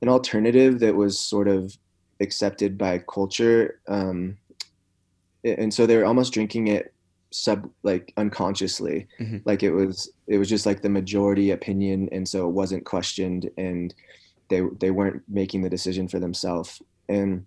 an 0.00 0.08
alternative 0.08 0.80
that 0.80 0.94
was 0.94 1.18
sort 1.18 1.48
of 1.48 1.76
accepted 2.20 2.78
by 2.78 2.98
culture. 2.98 3.80
Um, 3.86 4.38
and 5.44 5.72
so 5.72 5.84
they 5.84 5.96
were 5.98 6.06
almost 6.06 6.32
drinking 6.32 6.68
it 6.68 6.93
sub 7.34 7.68
like 7.82 8.12
unconsciously 8.16 9.08
mm-hmm. 9.18 9.38
like 9.44 9.64
it 9.64 9.72
was 9.72 10.08
it 10.28 10.38
was 10.38 10.48
just 10.48 10.66
like 10.66 10.82
the 10.82 10.88
majority 10.88 11.50
opinion 11.50 12.08
and 12.12 12.28
so 12.28 12.46
it 12.46 12.52
wasn't 12.52 12.84
questioned 12.84 13.50
and 13.58 13.92
they 14.50 14.62
they 14.78 14.92
weren't 14.92 15.20
making 15.28 15.60
the 15.60 15.68
decision 15.68 16.06
for 16.06 16.20
themselves 16.20 16.80
and 17.08 17.44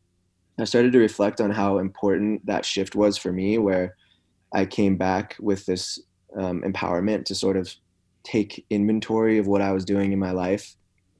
i 0.60 0.65
started 0.65 0.91
to 0.91 1.00
reflect 1.00 1.39
on 1.39 1.50
how 1.50 1.77
important 1.77 2.46
that 2.46 2.65
shift 2.65 2.96
was 2.96 3.17
for 3.17 3.32
me 3.32 3.58
where 3.58 3.96
i 4.53 4.65
came 4.65 4.98
back 4.98 5.38
with 5.39 5.65
this 5.65 6.01
um, 6.38 6.62
empowerment 6.63 7.24
to 7.24 7.34
sort 7.34 7.56
of 7.56 7.74
take 8.25 8.65
inventory 8.70 9.38
of 9.38 9.48
what 9.48 9.62
i 9.62 9.72
was 9.72 9.86
doing 9.86 10.12
in 10.12 10.20
my 10.20 10.32
life 10.32 10.75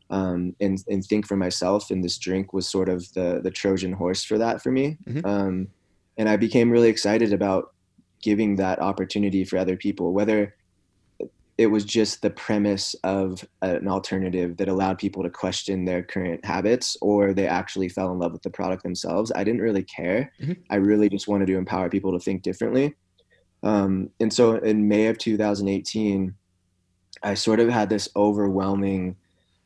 um, 0.10 0.54
and 0.60 0.84
and 0.90 1.06
think 1.06 1.26
for 1.26 1.38
myself 1.38 1.90
and 1.90 2.04
this 2.04 2.18
drink 2.18 2.52
was 2.52 2.68
sort 2.68 2.90
of 2.90 3.10
the 3.14 3.40
the 3.42 3.52
trojan 3.52 3.94
horse 3.94 4.26
for 4.26 4.38
that 4.38 4.62
for 4.62 4.74
me 4.74 4.98
mm-hmm. 5.08 5.26
um, 5.26 5.70
and 6.18 6.28
i 6.28 6.36
became 6.36 6.70
really 6.70 6.90
excited 6.90 7.32
about 7.32 7.72
giving 8.22 8.56
that 8.56 8.80
opportunity 8.80 9.44
for 9.44 9.58
other 9.58 9.76
people, 9.76 10.14
whether 10.14 10.56
it 11.58 11.68
was 11.68 11.84
just 11.84 12.22
the 12.22 12.30
premise 12.30 12.96
of 13.04 13.44
an 13.64 13.88
alternative 13.88 14.58
that 14.58 14.70
allowed 14.70 15.00
people 15.00 15.24
to 15.24 15.30
question 15.30 15.86
their 15.86 16.04
current 16.04 16.46
habits 16.46 16.96
or 17.02 17.34
they 17.34 17.48
actually 17.48 17.90
fell 17.90 18.12
in 18.12 18.20
love 18.20 18.32
with 18.32 18.44
the 18.44 18.50
product 18.50 18.84
themselves. 18.84 19.32
I 19.36 19.44
didn't 19.44 19.62
really 19.62 19.84
care. 19.84 20.32
Mm-hmm. 20.40 20.54
I 20.70 20.76
really 20.76 21.10
just 21.10 21.28
wanted 21.28 21.48
to 21.48 21.58
empower 21.58 21.90
people 21.90 22.12
to 22.12 22.20
think 22.20 22.44
differently. 22.44 22.96
Um, 23.64 24.12
and 24.20 24.32
so 24.32 24.58
in 24.58 24.88
May 24.88 25.08
of 25.08 25.18
2018, 25.18 26.36
I 27.24 27.34
sort 27.34 27.60
of 27.60 27.70
had 27.70 27.90
this 27.90 28.08
overwhelming 28.16 29.16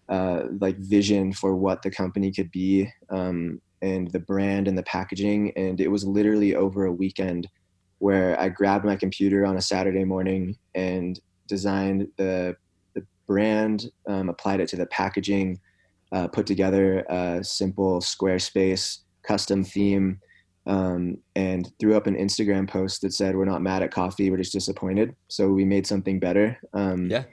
uh, 0.07 0.43
like 0.59 0.77
vision 0.77 1.33
for 1.33 1.55
what 1.55 1.81
the 1.81 1.91
company 1.91 2.31
could 2.31 2.51
be 2.51 2.89
um, 3.09 3.61
and 3.81 4.09
the 4.11 4.19
brand 4.19 4.69
and 4.69 4.77
the 4.77 4.83
packaging. 4.83 5.51
And 5.57 5.81
it 5.81 5.89
was 5.89 6.05
literally 6.05 6.55
over 6.55 6.85
a 6.85 6.91
weekend 6.93 7.49
where 8.01 8.37
I 8.39 8.49
grabbed 8.49 8.83
my 8.83 8.95
computer 8.95 9.45
on 9.45 9.57
a 9.57 9.61
Saturday 9.61 10.03
morning 10.03 10.57
and 10.73 11.19
designed 11.47 12.07
the, 12.17 12.55
the 12.95 13.05
brand, 13.27 13.91
um, 14.07 14.27
applied 14.27 14.59
it 14.59 14.67
to 14.69 14.75
the 14.75 14.87
packaging, 14.87 15.59
uh, 16.11 16.27
put 16.27 16.47
together 16.47 17.01
a 17.09 17.43
simple 17.43 18.01
Squarespace 18.01 19.01
custom 19.21 19.63
theme, 19.63 20.19
um, 20.65 21.19
and 21.35 21.71
threw 21.79 21.95
up 21.95 22.07
an 22.07 22.15
Instagram 22.15 22.67
post 22.67 23.03
that 23.03 23.13
said, 23.13 23.35
We're 23.35 23.45
not 23.45 23.61
mad 23.61 23.83
at 23.83 23.91
coffee, 23.91 24.31
we're 24.31 24.37
just 24.37 24.51
disappointed. 24.51 25.15
So 25.27 25.49
we 25.51 25.63
made 25.63 25.85
something 25.85 26.19
better. 26.19 26.59
Um, 26.73 27.07
yeah. 27.07 27.25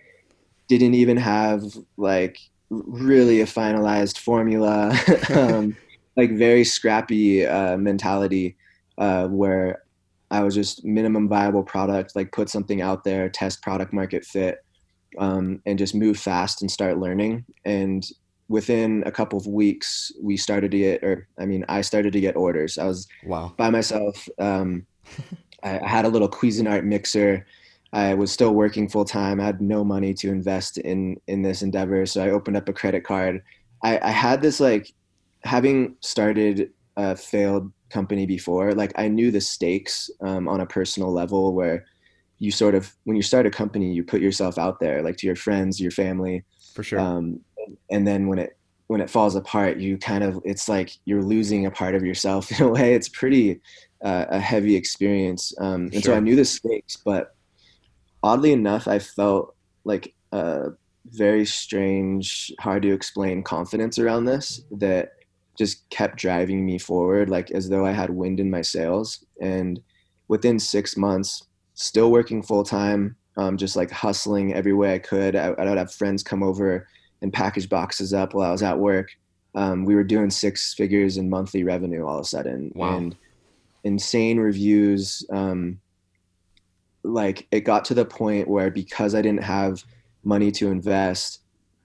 Didn't 0.69 0.93
even 0.93 1.17
have 1.17 1.63
like 1.97 2.41
really 2.69 3.41
a 3.41 3.47
finalized 3.47 4.19
formula, 4.19 4.95
um, 5.35 5.79
like 6.19 6.33
very 6.33 6.65
scrappy 6.65 7.47
uh, 7.47 7.79
mentality 7.79 8.55
uh, 8.99 9.29
where 9.29 9.83
I 10.31 10.43
was 10.43 10.55
just 10.55 10.85
minimum 10.85 11.29
viable 11.29 11.63
product, 11.63 12.15
like 12.15 12.33
put 12.33 12.49
something 12.49 12.81
out 12.81 13.05
there, 13.05 13.29
test 13.29 13.63
product 13.63 13.93
market 13.93 14.25
fit, 14.25 14.65
um, 15.19 15.63
and 15.67 15.79
just 15.79 15.95
move 15.95 16.19
fast 16.19 16.61
and 16.61 16.71
start 16.71 16.99
learning. 16.99 17.45
And 17.65 18.07
within 18.49 19.03
a 19.07 19.13
couple 19.13 19.39
of 19.39 19.47
weeks, 19.47 20.13
we 20.21 20.37
started 20.37 20.71
to 20.71 20.79
get, 20.79 21.03
or 21.03 21.29
I 21.39 21.47
mean, 21.47 21.65
I 21.69 21.81
started 21.81 22.13
to 22.13 22.21
get 22.21 22.37
orders. 22.37 22.79
I 22.79 22.85
was 22.85 23.09
wow 23.25 23.55
by 23.57 23.71
myself. 23.71 24.29
Um, 24.39 24.87
I, 25.63 25.79
I 25.81 25.89
had 25.89 26.05
a 26.05 26.09
little 26.09 26.29
Cuisinart 26.29 26.85
mixer. 26.85 27.47
I 27.93 28.13
was 28.15 28.31
still 28.31 28.53
working 28.53 28.89
full 28.89 29.07
time. 29.07 29.41
I 29.41 29.45
had 29.45 29.63
no 29.63 29.83
money 29.83 30.13
to 30.15 30.29
invest 30.29 30.77
in 30.79 31.19
in 31.27 31.43
this 31.43 31.63
endeavor, 31.63 32.05
so 32.05 32.23
I 32.23 32.31
opened 32.31 32.57
up 32.57 32.69
a 32.69 32.73
credit 32.73 33.05
card. 33.05 33.43
I, 33.83 33.99
I 34.03 34.11
had 34.11 34.43
this 34.43 34.61
like 34.61 34.93
having 35.45 35.97
started 36.01 36.73
a 36.97 37.17
failed 37.17 37.73
company 37.91 38.27
before, 38.27 38.73
like 38.75 38.93
I 38.97 39.09
knew 39.09 39.31
the 39.31 39.41
stakes 39.41 40.11
um, 40.21 40.49
on 40.49 40.61
a 40.61 40.67
personal 40.67 41.13
level 41.13 41.55
where 41.55 41.85
you 42.39 42.51
sort 42.51 42.75
of 42.75 42.95
when 43.05 43.17
you 43.17 43.23
start 43.23 43.47
a 43.47 43.51
company, 43.51 43.93
you 43.93 44.05
put 44.05 44.21
yourself 44.21 44.59
out 44.59 44.81
there, 44.81 45.03
like 45.03 45.17
to 45.19 45.27
your 45.27 45.37
friends, 45.37 45.81
your 45.81 45.91
family, 45.91 46.45
for 46.75 46.83
sure. 46.83 47.01
Um, 47.01 47.41
and 47.91 48.07
then 48.07 48.29
when 48.29 48.39
it 48.39 48.57
when 48.87 49.01
it 49.01 49.11
falls 49.11 49.35
apart, 49.35 49.79
you 49.79 49.99
kind 49.99 50.25
of 50.25 50.41
it's 50.45 50.69
like 50.69 50.91
you're 51.05 51.23
losing 51.23 51.67
a 51.67 51.71
part 51.71 51.95
of 51.95 52.05
yourself 52.05 52.51
in 52.59 52.67
a 52.67 52.69
way. 52.69 52.95
It's 52.95 53.09
pretty 53.09 53.61
uh, 54.03 54.27
a 54.29 54.39
heavy 54.39 54.77
experience, 54.77 55.53
um, 55.61 55.91
and 55.93 55.95
sure. 55.95 56.03
so 56.03 56.15
I 56.15 56.21
knew 56.21 56.37
the 56.37 56.45
stakes. 56.45 56.97
But 56.97 57.35
oddly 58.23 58.53
enough, 58.53 58.89
I 58.89 58.99
felt 58.99 59.55
like 59.85 60.15
a 60.33 60.71
very 61.07 61.45
strange, 61.45 62.53
hard 62.61 62.83
to 62.83 62.93
explain 62.93 63.43
confidence 63.43 63.99
around 63.99 64.27
this 64.27 64.63
that 64.73 65.13
just 65.59 65.89
kept 65.91 66.17
driving 66.17 66.65
me 66.65 66.79
forward, 66.79 67.29
like 67.29 67.51
as 67.51 67.69
though 67.69 67.85
I 67.85 67.91
had 67.91 68.11
wind 68.11 68.39
in 68.39 68.49
my 68.49 68.63
sails. 68.63 69.25
And 69.41 69.81
within 70.29 70.59
six 70.59 70.97
months, 70.97 71.43
still 71.75 72.13
working 72.13 72.43
full 72.43 72.63
time, 72.63 73.17
um, 73.37 73.57
just 73.57 73.77
like 73.77 73.91
hustling 73.91 74.55
every 74.55 74.73
way 74.73 74.95
I 74.95 74.99
could. 74.99 75.35
I, 75.37 75.49
I, 75.49 75.65
would 75.65 75.79
have 75.79 75.93
friends 75.93 76.23
come 76.23 76.43
over 76.43 76.87
and 77.23 77.33
package 77.33 77.69
boxes 77.69 78.13
up 78.15 78.35
while 78.35 78.49
I 78.49 78.53
was 78.53 78.63
at 78.63 78.79
work. 78.79 79.11
Um, 79.55 79.85
we 79.85 79.95
were 79.95 80.05
doing 80.05 80.31
six 80.31 80.75
figures 80.75 81.17
in 81.17 81.31
monthly 81.31 81.65
revenue 81.65 82.07
all 82.07 82.19
of 82.19 82.23
a 82.23 82.29
sudden, 82.29 82.73
wow. 82.75 82.97
and 82.97 83.17
insane 83.85 84.39
reviews. 84.39 85.25
Um, 85.31 85.81
like 87.03 87.47
it 87.51 87.61
got 87.61 87.85
to 87.87 87.95
the 87.95 88.05
point 88.05 88.49
where 88.49 88.71
because 88.71 89.15
I 89.15 89.23
didn't 89.23 89.45
have 89.45 89.85
money 90.25 90.51
to 90.53 90.71
invest, 90.71 91.41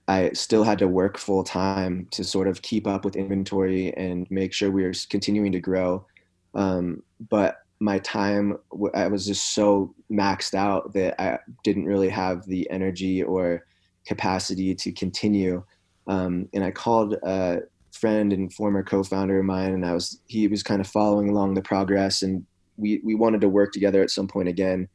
I 0.06 0.30
still 0.32 0.64
had 0.64 0.78
to 0.80 0.88
work 0.88 1.16
full 1.16 1.44
time 1.44 2.06
to 2.10 2.24
sort 2.24 2.46
of 2.46 2.60
keep 2.62 2.86
up 2.86 3.04
with 3.04 3.16
inventory 3.16 3.94
and 3.96 4.30
make 4.30 4.52
sure 4.52 4.70
we 4.70 4.84
were 4.84 4.92
continuing 5.08 5.52
to 5.52 5.60
grow. 5.60 6.06
Um, 6.54 7.02
but 7.30 7.56
my 7.80 7.98
time, 8.00 8.58
I 8.94 9.08
was 9.08 9.26
just 9.26 9.54
so 9.54 9.94
maxed 10.10 10.54
out 10.54 10.92
that 10.92 11.20
I 11.20 11.38
didn't 11.64 11.86
really 11.86 12.10
have 12.10 12.44
the 12.46 12.68
energy 12.70 13.22
or 13.22 13.64
capacity 14.06 14.74
to 14.74 14.92
continue. 14.92 15.64
Um, 16.06 16.48
and 16.52 16.62
I 16.62 16.70
called 16.70 17.14
a 17.22 17.60
friend 17.92 18.32
and 18.32 18.52
former 18.52 18.82
co-founder 18.82 19.38
of 19.38 19.44
mine, 19.44 19.72
and 19.72 19.86
I 19.86 19.92
was 19.92 20.20
he 20.26 20.48
was 20.48 20.62
kind 20.62 20.80
of 20.80 20.86
following 20.86 21.30
along 21.30 21.54
the 21.54 21.62
progress, 21.62 22.22
and 22.22 22.44
we 22.76 23.00
we 23.02 23.14
wanted 23.14 23.40
to 23.40 23.48
work 23.48 23.72
together 23.72 24.02
at 24.02 24.10
some 24.10 24.28
point 24.28 24.48
again. 24.48 24.88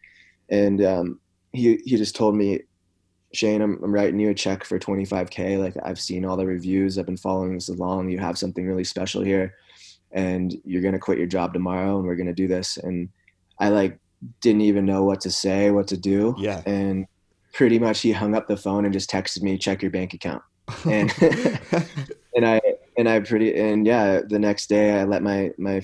And 0.50 0.84
um, 0.84 1.20
he 1.52 1.80
he 1.86 1.98
just 1.98 2.16
told 2.16 2.36
me 2.36 2.62
Shane, 3.34 3.62
I'm, 3.62 3.82
I'm 3.84 3.94
writing 3.94 4.20
you 4.20 4.30
a 4.30 4.34
check 4.34 4.64
for 4.64 4.80
25K. 4.80 5.60
Like, 5.60 5.76
I've 5.84 6.00
seen 6.00 6.26
all 6.26 6.38
the 6.38 6.46
reviews, 6.46 6.98
I've 6.98 7.06
been 7.06 7.18
following 7.18 7.54
this 7.54 7.70
along. 7.70 8.10
You 8.10 8.20
have 8.20 8.38
something 8.38 8.66
really 8.66 8.84
special 8.84 9.22
here, 9.22 9.56
and 10.12 10.56
you're 10.66 10.82
going 10.82 10.94
to 10.94 11.00
quit 11.00 11.20
your 11.20 11.28
job 11.28 11.54
tomorrow, 11.54 11.98
and 11.98 12.08
we're 12.08 12.16
going 12.16 12.28
to 12.28 12.34
do 12.34 12.48
this. 12.48 12.78
And 12.78 13.10
I 13.60 13.70
like 13.70 14.00
didn't 14.42 14.62
even 14.62 14.86
know 14.86 15.04
what 15.04 15.22
to 15.22 15.32
say, 15.32 15.72
what 15.72 15.88
to 15.88 15.98
do. 15.98 16.36
Yeah. 16.38 16.62
And 16.66 17.08
pretty 17.54 17.80
much 17.80 18.02
he 18.02 18.12
hung 18.12 18.36
up 18.36 18.48
the 18.48 18.58
phone 18.58 18.86
and 18.86 18.94
just 18.94 19.10
texted 19.10 19.42
me, 19.42 19.58
check 19.58 19.82
your 19.82 19.92
bank 19.92 20.14
account. 20.14 20.44
And, 20.86 21.12
and 22.36 22.46
I, 22.46 22.62
and 22.98 23.10
I 23.10 23.20
pretty, 23.22 23.56
and 23.60 23.86
yeah, 23.86 24.22
the 24.28 24.40
next 24.40 24.68
day 24.68 25.00
I 25.00 25.04
let 25.06 25.24
my, 25.24 25.52
my 25.58 25.82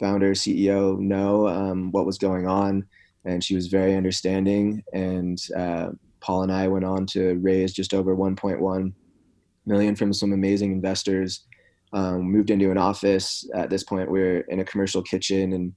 founder 0.00 0.32
CEO 0.32 0.98
know 0.98 1.48
um, 1.48 1.90
what 1.92 2.06
was 2.06 2.18
going 2.18 2.46
on 2.46 2.86
and 3.24 3.42
she 3.42 3.54
was 3.54 3.66
very 3.66 3.94
understanding. 3.94 4.82
And 4.92 5.40
uh, 5.56 5.90
Paul 6.20 6.42
and 6.42 6.52
I 6.52 6.68
went 6.68 6.84
on 6.84 7.06
to 7.06 7.34
raise 7.34 7.72
just 7.72 7.94
over 7.94 8.16
1.1 8.16 8.92
million 9.66 9.96
from 9.96 10.12
some 10.12 10.32
amazing 10.32 10.72
investors. 10.72 11.44
Um, 11.92 12.22
moved 12.22 12.50
into 12.50 12.70
an 12.70 12.78
office. 12.78 13.48
At 13.54 13.70
this 13.70 13.84
point, 13.84 14.10
we 14.10 14.20
are 14.20 14.40
in 14.40 14.60
a 14.60 14.64
commercial 14.64 15.02
kitchen 15.02 15.52
and 15.52 15.72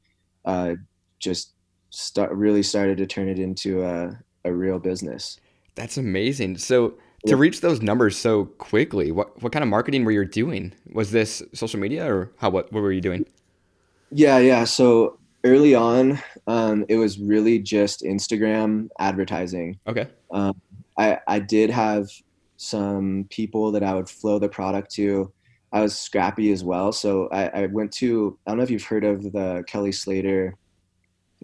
uh, 0.46 0.76
just 1.20 1.54
start 1.92 2.32
really 2.32 2.64
started 2.64 2.98
to 2.98 3.06
turn 3.06 3.30
it 3.30 3.40
into 3.40 3.84
a, 3.84 4.18
a 4.46 4.52
real 4.52 4.80
business. 4.80 5.40
That's 5.76 5.98
amazing. 5.98 6.58
So 6.58 6.96
to 7.28 7.36
reach 7.36 7.62
those 7.62 7.82
numbers 7.82 8.18
so 8.18 8.46
quickly, 8.46 9.12
what 9.12 9.42
what 9.42 9.52
kind 9.52 9.64
of 9.64 9.70
marketing 9.70 10.06
were 10.06 10.12
you 10.12 10.26
doing? 10.26 10.74
Was 10.94 11.12
this 11.12 11.44
social 11.54 11.80
media 11.80 12.12
or 12.12 12.32
how 12.38 12.50
what 12.50 12.72
what 12.72 12.82
were 12.82 12.92
you 12.92 13.02
doing? 13.02 13.26
Yeah, 14.12 14.40
yeah. 14.40 14.64
So 14.64 15.20
early 15.44 15.76
on, 15.76 16.20
um, 16.50 16.84
it 16.90 16.96
was 16.98 17.20
really 17.20 17.60
just 17.60 18.02
Instagram 18.02 18.90
advertising. 18.98 19.80
Okay. 19.88 20.08
Um, 20.32 20.60
I 20.98 21.20
I 21.28 21.38
did 21.38 21.70
have 21.70 22.10
some 22.58 23.28
people 23.30 23.72
that 23.72 23.84
I 23.84 23.94
would 23.94 24.10
flow 24.10 24.40
the 24.40 24.50
product 24.50 24.92
to. 24.96 25.32
I 25.72 25.82
was 25.82 25.98
scrappy 25.98 26.52
as 26.52 26.64
well, 26.64 26.92
so 26.92 27.30
I, 27.32 27.50
I 27.50 27.66
went 27.68 27.92
to. 27.94 28.36
I 28.48 28.52
don't 28.52 28.58
know 28.58 28.64
if 28.64 28.72
you've 28.72 28.84
heard 28.84 29.04
of 29.04 29.22
the 29.22 29.64
Kelly 29.68 29.92
Slater 29.92 30.56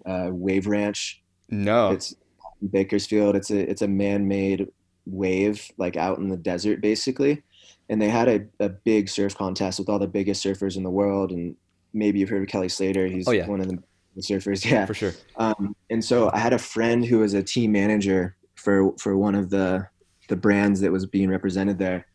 uh, 0.04 0.30
Wave 0.32 0.66
Ranch. 0.66 1.22
No. 1.48 1.92
It's 1.92 2.12
in 2.60 2.66
Bakersfield. 2.66 3.36
It's 3.36 3.52
a 3.52 3.70
it's 3.70 3.82
a 3.82 3.88
man-made 3.88 4.66
wave 5.06 5.70
like 5.78 5.96
out 5.96 6.18
in 6.18 6.28
the 6.28 6.36
desert 6.36 6.80
basically, 6.80 7.44
and 7.88 8.02
they 8.02 8.08
had 8.08 8.28
a, 8.28 8.44
a 8.58 8.70
big 8.70 9.08
surf 9.08 9.36
contest 9.36 9.78
with 9.78 9.88
all 9.88 10.00
the 10.00 10.08
biggest 10.08 10.44
surfers 10.44 10.76
in 10.76 10.82
the 10.82 10.90
world. 10.90 11.30
And 11.30 11.54
maybe 11.94 12.18
you've 12.18 12.28
heard 12.28 12.42
of 12.42 12.48
Kelly 12.48 12.68
Slater. 12.68 13.06
He's 13.06 13.28
oh, 13.28 13.30
yeah. 13.30 13.46
one 13.46 13.60
of 13.60 13.68
the 13.68 13.78
surfers. 14.22 14.64
Yeah, 14.70 14.86
for 14.86 14.94
sure. 14.94 15.12
Um, 15.36 15.74
and 15.90 16.04
so 16.04 16.30
I 16.32 16.38
had 16.38 16.52
a 16.52 16.58
friend 16.58 17.04
who 17.04 17.18
was 17.18 17.34
a 17.34 17.42
team 17.42 17.72
manager 17.72 18.36
for 18.54 18.96
for 18.98 19.16
one 19.16 19.34
of 19.34 19.50
the 19.50 19.86
the 20.28 20.36
brands 20.36 20.80
that 20.80 20.92
was 20.92 21.06
being 21.06 21.30
represented 21.30 21.78
there, 21.78 22.06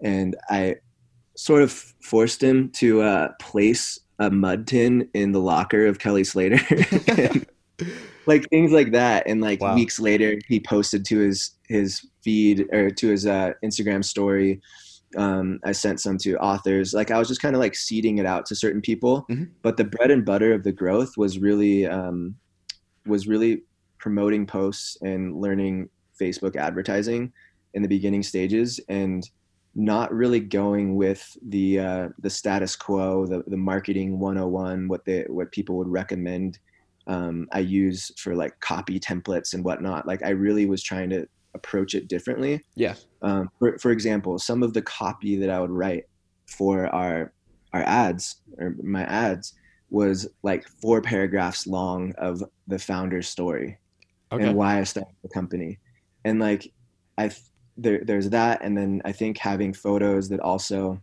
and 0.00 0.36
I 0.48 0.76
sort 1.36 1.62
of 1.62 1.72
forced 1.72 2.42
him 2.42 2.70
to 2.70 3.02
uh, 3.02 3.28
place 3.40 4.00
a 4.18 4.30
mud 4.30 4.66
tin 4.66 5.08
in 5.14 5.32
the 5.32 5.40
locker 5.40 5.86
of 5.86 5.98
Kelly 5.98 6.24
Slater. 6.24 6.58
and, 7.08 7.46
like 8.26 8.48
things 8.50 8.72
like 8.72 8.92
that. 8.92 9.26
And 9.26 9.40
like 9.40 9.60
wow. 9.60 9.74
weeks 9.74 9.98
later, 10.00 10.38
he 10.48 10.60
posted 10.60 11.04
to 11.06 11.18
his 11.18 11.52
his 11.68 12.06
feed 12.22 12.66
or 12.72 12.90
to 12.90 13.08
his 13.08 13.26
uh, 13.26 13.52
Instagram 13.64 14.04
story. 14.04 14.60
Um, 15.16 15.60
I 15.64 15.72
sent 15.72 16.00
some 16.00 16.18
to 16.18 16.36
authors. 16.38 16.92
Like 16.92 17.10
I 17.10 17.18
was 17.18 17.28
just 17.28 17.40
kind 17.40 17.54
of 17.54 17.60
like 17.60 17.76
seeding 17.76 18.18
it 18.18 18.26
out 18.26 18.46
to 18.46 18.56
certain 18.56 18.80
people. 18.80 19.26
Mm-hmm. 19.30 19.44
But 19.62 19.76
the 19.76 19.84
bread 19.84 20.10
and 20.10 20.24
butter 20.24 20.52
of 20.52 20.64
the 20.64 20.72
growth 20.72 21.16
was 21.16 21.38
really 21.38 21.86
um, 21.86 22.36
was 23.06 23.26
really 23.26 23.62
promoting 23.98 24.46
posts 24.46 24.96
and 25.02 25.40
learning 25.40 25.88
Facebook 26.20 26.56
advertising 26.56 27.32
in 27.74 27.82
the 27.82 27.88
beginning 27.88 28.22
stages 28.22 28.80
and 28.88 29.28
not 29.74 30.12
really 30.12 30.40
going 30.40 30.96
with 30.96 31.36
the 31.48 31.78
uh, 31.78 32.08
the 32.18 32.30
status 32.30 32.74
quo, 32.74 33.26
the, 33.26 33.44
the 33.46 33.56
marketing 33.56 34.18
101, 34.18 34.88
what 34.88 35.04
they 35.04 35.24
what 35.28 35.52
people 35.52 35.76
would 35.76 35.88
recommend 35.88 36.58
um, 37.06 37.48
I 37.52 37.60
use 37.60 38.10
for 38.18 38.34
like 38.34 38.58
copy 38.60 38.98
templates 38.98 39.54
and 39.54 39.64
whatnot. 39.64 40.06
Like 40.06 40.24
I 40.24 40.30
really 40.30 40.66
was 40.66 40.82
trying 40.82 41.10
to 41.10 41.26
approach 41.56 41.94
it 41.94 42.08
differently. 42.08 42.62
Yeah. 42.74 42.94
Um, 43.22 43.50
for 43.58 43.78
for 43.78 43.90
example, 43.90 44.38
some 44.38 44.62
of 44.62 44.72
the 44.72 44.82
copy 44.82 45.36
that 45.36 45.50
I 45.50 45.60
would 45.60 45.70
write 45.70 46.04
for 46.46 46.86
our 46.94 47.32
our 47.72 47.82
ads 47.82 48.42
or 48.58 48.76
my 48.82 49.04
ads 49.04 49.54
was 49.90 50.28
like 50.42 50.66
four 50.80 51.00
paragraphs 51.02 51.66
long 51.66 52.12
of 52.18 52.42
the 52.66 52.78
founder's 52.78 53.28
story 53.28 53.78
okay. 54.32 54.44
and 54.44 54.56
why 54.56 54.78
I 54.78 54.84
started 54.84 55.14
the 55.22 55.28
company, 55.28 55.78
and 56.24 56.38
like 56.38 56.72
I 57.18 57.30
there 57.76 58.02
there's 58.04 58.30
that, 58.30 58.62
and 58.62 58.76
then 58.76 59.02
I 59.04 59.12
think 59.12 59.38
having 59.38 59.72
photos 59.72 60.28
that 60.28 60.40
also 60.40 61.00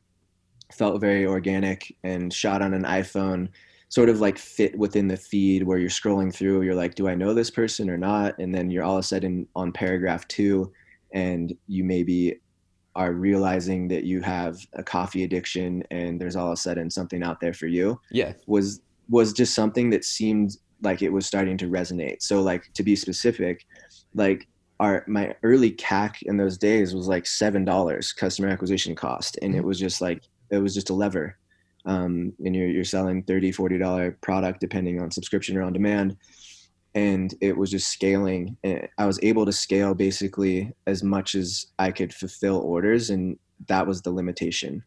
felt 0.71 1.01
very 1.01 1.25
organic 1.25 1.95
and 2.03 2.33
shot 2.33 2.61
on 2.61 2.73
an 2.73 2.83
iPhone 2.83 3.49
sort 3.93 4.10
of 4.10 4.19
like 4.19 4.39
fit 4.39 4.75
within 4.75 5.08
the 5.08 5.15
feed 5.15 5.62
where 5.62 5.77
you're 5.77 5.88
scrolling 5.88 6.34
through 6.34 6.63
you're 6.63 6.73
like 6.73 6.95
do 6.95 7.08
i 7.08 7.13
know 7.13 7.32
this 7.32 7.51
person 7.51 7.91
or 7.91 7.97
not? 7.97 8.34
And 8.39 8.53
then 8.53 8.71
you're 8.71 8.84
all 8.84 8.95
of 8.95 9.01
a 9.01 9.03
sudden 9.03 9.47
on 9.56 9.71
paragraph 9.71 10.27
two 10.27 10.73
and 11.13 11.53
you 11.67 11.84
maybe 11.84 12.39
are 12.95 13.13
realizing 13.13 13.88
that 13.89 14.03
you 14.03 14.19
have 14.21 14.58
a 14.73 14.82
coffee 14.82 15.23
addiction 15.23 15.84
and 15.91 16.19
there's 16.19 16.36
all 16.36 16.47
of 16.47 16.53
a 16.53 16.58
sudden 16.58 16.89
something 16.89 17.21
out 17.21 17.39
there 17.39 17.53
for 17.53 17.67
you. 17.67 18.01
Yeah. 18.10 18.34
Was 18.47 18.82
was 19.10 19.32
just 19.32 19.53
something 19.53 19.91
that 19.91 20.03
seemed 20.03 20.58
like 20.82 21.03
it 21.03 21.13
was 21.13 21.27
starting 21.27 21.58
to 21.60 21.69
resonate. 21.69 22.23
So 22.23 22.41
like 22.41 22.73
to 22.73 22.82
be 22.82 22.95
specific 22.95 23.63
like 24.15 24.47
our 24.79 25.06
my 25.08 25.36
early 25.43 25.69
cac 25.69 26.23
in 26.23 26.38
those 26.38 26.58
days 26.58 26.95
was 26.95 27.08
like 27.08 27.27
seven 27.27 27.63
dollars 27.63 28.12
customer 28.12 28.47
acquisition 28.47 28.95
cost 28.95 29.38
and 29.43 29.53
it 29.53 29.60
mm-hmm. 29.60 29.67
was 29.67 29.79
just 29.79 30.01
like 30.01 30.23
it 30.49 30.58
was 30.58 30.73
just 30.73 30.89
a 30.89 30.95
lever 30.95 31.38
um, 31.86 32.34
and 32.43 32.56
you're, 32.56 32.67
you're 32.67 32.84
selling 32.84 33.24
30 33.24 33.52
40 33.52 33.78
dollar 33.78 34.17
product 34.22 34.60
depending 34.60 35.02
on 35.02 35.12
subscription 35.12 35.58
or 35.58 35.63
on 35.63 35.74
demand. 35.74 36.17
And 36.96 37.34
it 37.41 37.58
was 37.58 37.72
just 37.72 37.89
scaling. 37.89 38.58
And 38.63 38.88
i 38.98 39.06
was 39.06 39.19
able 39.24 39.46
to 39.46 39.52
scale 39.52 39.93
basically 39.93 40.72
as 40.86 41.04
much 41.04 41.36
as 41.36 41.67
i 41.80 41.91
could 41.91 42.13
fulfill 42.13 42.58
orders 42.58 43.10
and 43.10 43.38
that 43.67 43.88
was 43.88 44.02
the 44.02 44.12
limitation. 44.12 44.84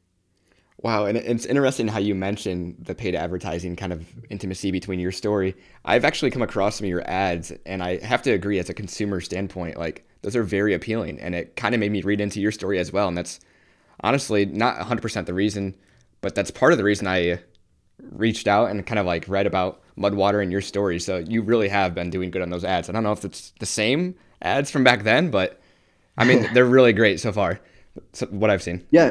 Wow, 0.83 1.07
and 1.07 1.17
it's 1.17 1.47
interesting 1.47 1.89
how 1.89 1.99
you 1.99 2.15
mentioned 2.15 2.77
the 2.81 2.95
paid 2.95 3.15
advertising 3.15 3.77
kind 3.77 3.95
of 3.95 4.07
intimacy 4.29 4.71
between 4.71 5.01
your 5.01 5.11
story. 5.11 5.57
I've 5.87 6.05
actually 6.05 6.31
come 6.31 6.43
across 6.43 6.77
some 6.77 6.85
of 6.85 6.91
your 6.91 7.09
ads, 7.09 7.51
and 7.65 7.83
I 7.83 8.05
have 8.05 8.21
to 8.23 8.33
agree, 8.33 8.59
as 8.59 8.69
a 8.69 8.75
consumer 8.75 9.23
standpoint, 9.23 9.79
like 9.79 10.07
those 10.21 10.37
are 10.37 10.43
very 10.43 10.75
appealing, 10.75 11.19
and 11.19 11.35
it 11.35 11.57
kind 11.57 11.75
of 11.75 11.81
made 11.81 11.93
me 11.93 12.03
read 12.03 12.21
into 12.21 12.41
your 12.41 12.53
story 12.53 12.79
as 12.79 12.93
well. 12.93 13.09
And 13.09 13.17
that's 13.17 13.41
honestly 14.01 14.45
not 14.45 14.79
100% 14.79 15.25
the 15.25 15.33
reason 15.33 15.75
but 16.21 16.35
that's 16.35 16.51
part 16.51 16.73
of 16.73 16.79
the 16.79 16.85
reason 16.85 17.07
I 17.07 17.41
reached 18.13 18.47
out 18.47 18.71
and 18.71 18.85
kind 18.87 18.99
of 18.99 19.07
like 19.07 19.27
read 19.29 19.47
about 19.47 19.81
Mudwater 19.99 20.43
and 20.43 20.53
your 20.53 20.61
story. 20.61 20.99
So 20.99 21.19
you 21.19 21.43
really 21.43 21.69
have 21.69 21.95
been 21.95 22.11
doing 22.11 22.31
good 22.31 22.43
on 22.43 22.51
those 22.51 22.65
ads. 22.65 22.89
I 22.89 22.93
don't 22.93 23.03
know 23.03 23.13
if 23.13 23.25
it's 23.25 23.53
the 23.61 23.67
same 23.67 24.15
ads 24.43 24.71
from 24.71 24.85
back 24.85 25.05
then, 25.05 25.31
but 25.31 25.61
I 26.19 26.25
mean 26.25 26.49
they're 26.55 26.65
really 26.65 26.93
great 26.93 27.21
so 27.21 27.33
far. 27.33 27.61
So 28.13 28.27
what 28.27 28.51
I've 28.51 28.63
seen. 28.63 28.87
Yeah, 28.91 29.11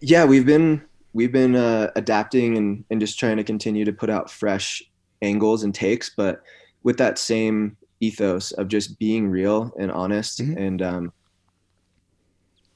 yeah, 0.00 0.24
we've 0.24 0.46
been 0.46 0.82
we've 1.12 1.32
been 1.32 1.54
uh, 1.54 1.90
adapting 1.96 2.56
and 2.56 2.84
and 2.90 3.00
just 3.00 3.18
trying 3.18 3.36
to 3.36 3.44
continue 3.44 3.84
to 3.84 3.92
put 3.92 4.10
out 4.10 4.30
fresh 4.30 4.82
angles 5.22 5.62
and 5.62 5.74
takes, 5.74 6.10
but 6.10 6.42
with 6.82 6.98
that 6.98 7.18
same 7.18 7.76
ethos 8.00 8.52
of 8.52 8.68
just 8.68 8.98
being 8.98 9.28
real 9.28 9.72
and 9.78 9.90
honest 9.90 10.40
mm-hmm. 10.40 10.58
and 10.58 10.82
um, 10.82 11.12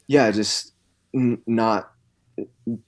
yeah, 0.07 0.31
just 0.31 0.73
n- 1.15 1.43
not 1.47 1.93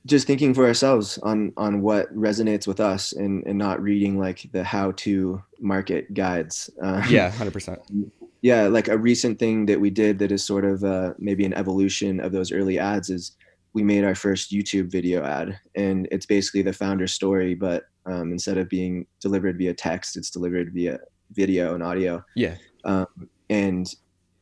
just 0.07 0.27
thinking 0.27 0.55
for 0.55 0.67
ourselves 0.67 1.19
on 1.19 1.53
on 1.57 1.83
what 1.83 2.15
resonates 2.15 2.67
with 2.67 2.81
us 2.81 3.13
and 3.13 3.45
and 3.47 3.59
not 3.59 3.83
reading 3.83 4.19
like 4.19 4.49
the 4.53 4.65
how 4.65 4.93
to 4.93 5.43
market 5.61 6.13
guides. 6.15 6.71
Uh, 6.83 7.05
yeah 7.09 7.31
100% 7.31 8.11
yeah 8.43 8.67
like 8.69 8.89
a 8.89 8.97
recent 8.97 9.39
thing 9.39 9.67
that 9.67 9.81
we 9.81 9.91
did 9.91 10.19
that 10.19 10.33
is 10.33 10.45
sort 10.45 10.65
of 10.65 10.83
uh, 10.85 11.13
maybe 11.19 11.45
an 11.45 11.55
evolution 11.55 12.21
of 12.21 12.33
those 12.33 12.53
early 12.53 12.79
ads 12.79 13.11
is 13.11 13.37
we 13.73 13.83
made 13.83 14.03
our 14.03 14.15
first 14.15 14.51
youtube 14.51 14.91
video 14.91 15.23
ad 15.23 15.59
and 15.75 16.09
it's 16.11 16.27
basically 16.27 16.63
the 16.63 16.73
founder 16.73 17.07
story 17.07 17.55
but 17.55 17.85
um, 18.07 18.33
instead 18.33 18.57
of 18.57 18.69
being 18.69 19.07
delivered 19.21 19.59
via 19.59 19.75
text 19.75 20.17
it's 20.17 20.31
delivered 20.31 20.73
via 20.73 20.99
video 21.33 21.75
and 21.75 21.83
audio. 21.83 22.25
Yeah. 22.35 22.57
Um, 22.85 23.07
and 23.49 23.93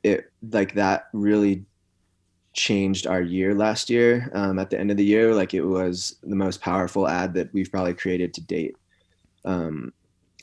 it 0.02 0.30
like 0.52 0.74
that 0.74 1.04
really 1.12 1.64
changed 2.58 3.06
our 3.06 3.22
year 3.22 3.54
last 3.54 3.88
year. 3.88 4.30
Um, 4.34 4.58
at 4.58 4.68
the 4.68 4.78
end 4.78 4.90
of 4.90 4.96
the 4.96 5.04
year, 5.04 5.32
like 5.34 5.54
it 5.54 5.62
was 5.62 6.16
the 6.24 6.34
most 6.34 6.60
powerful 6.60 7.06
ad 7.06 7.32
that 7.34 7.52
we've 7.54 7.70
probably 7.70 7.94
created 7.94 8.34
to 8.34 8.40
date. 8.40 8.76
Um, 9.44 9.92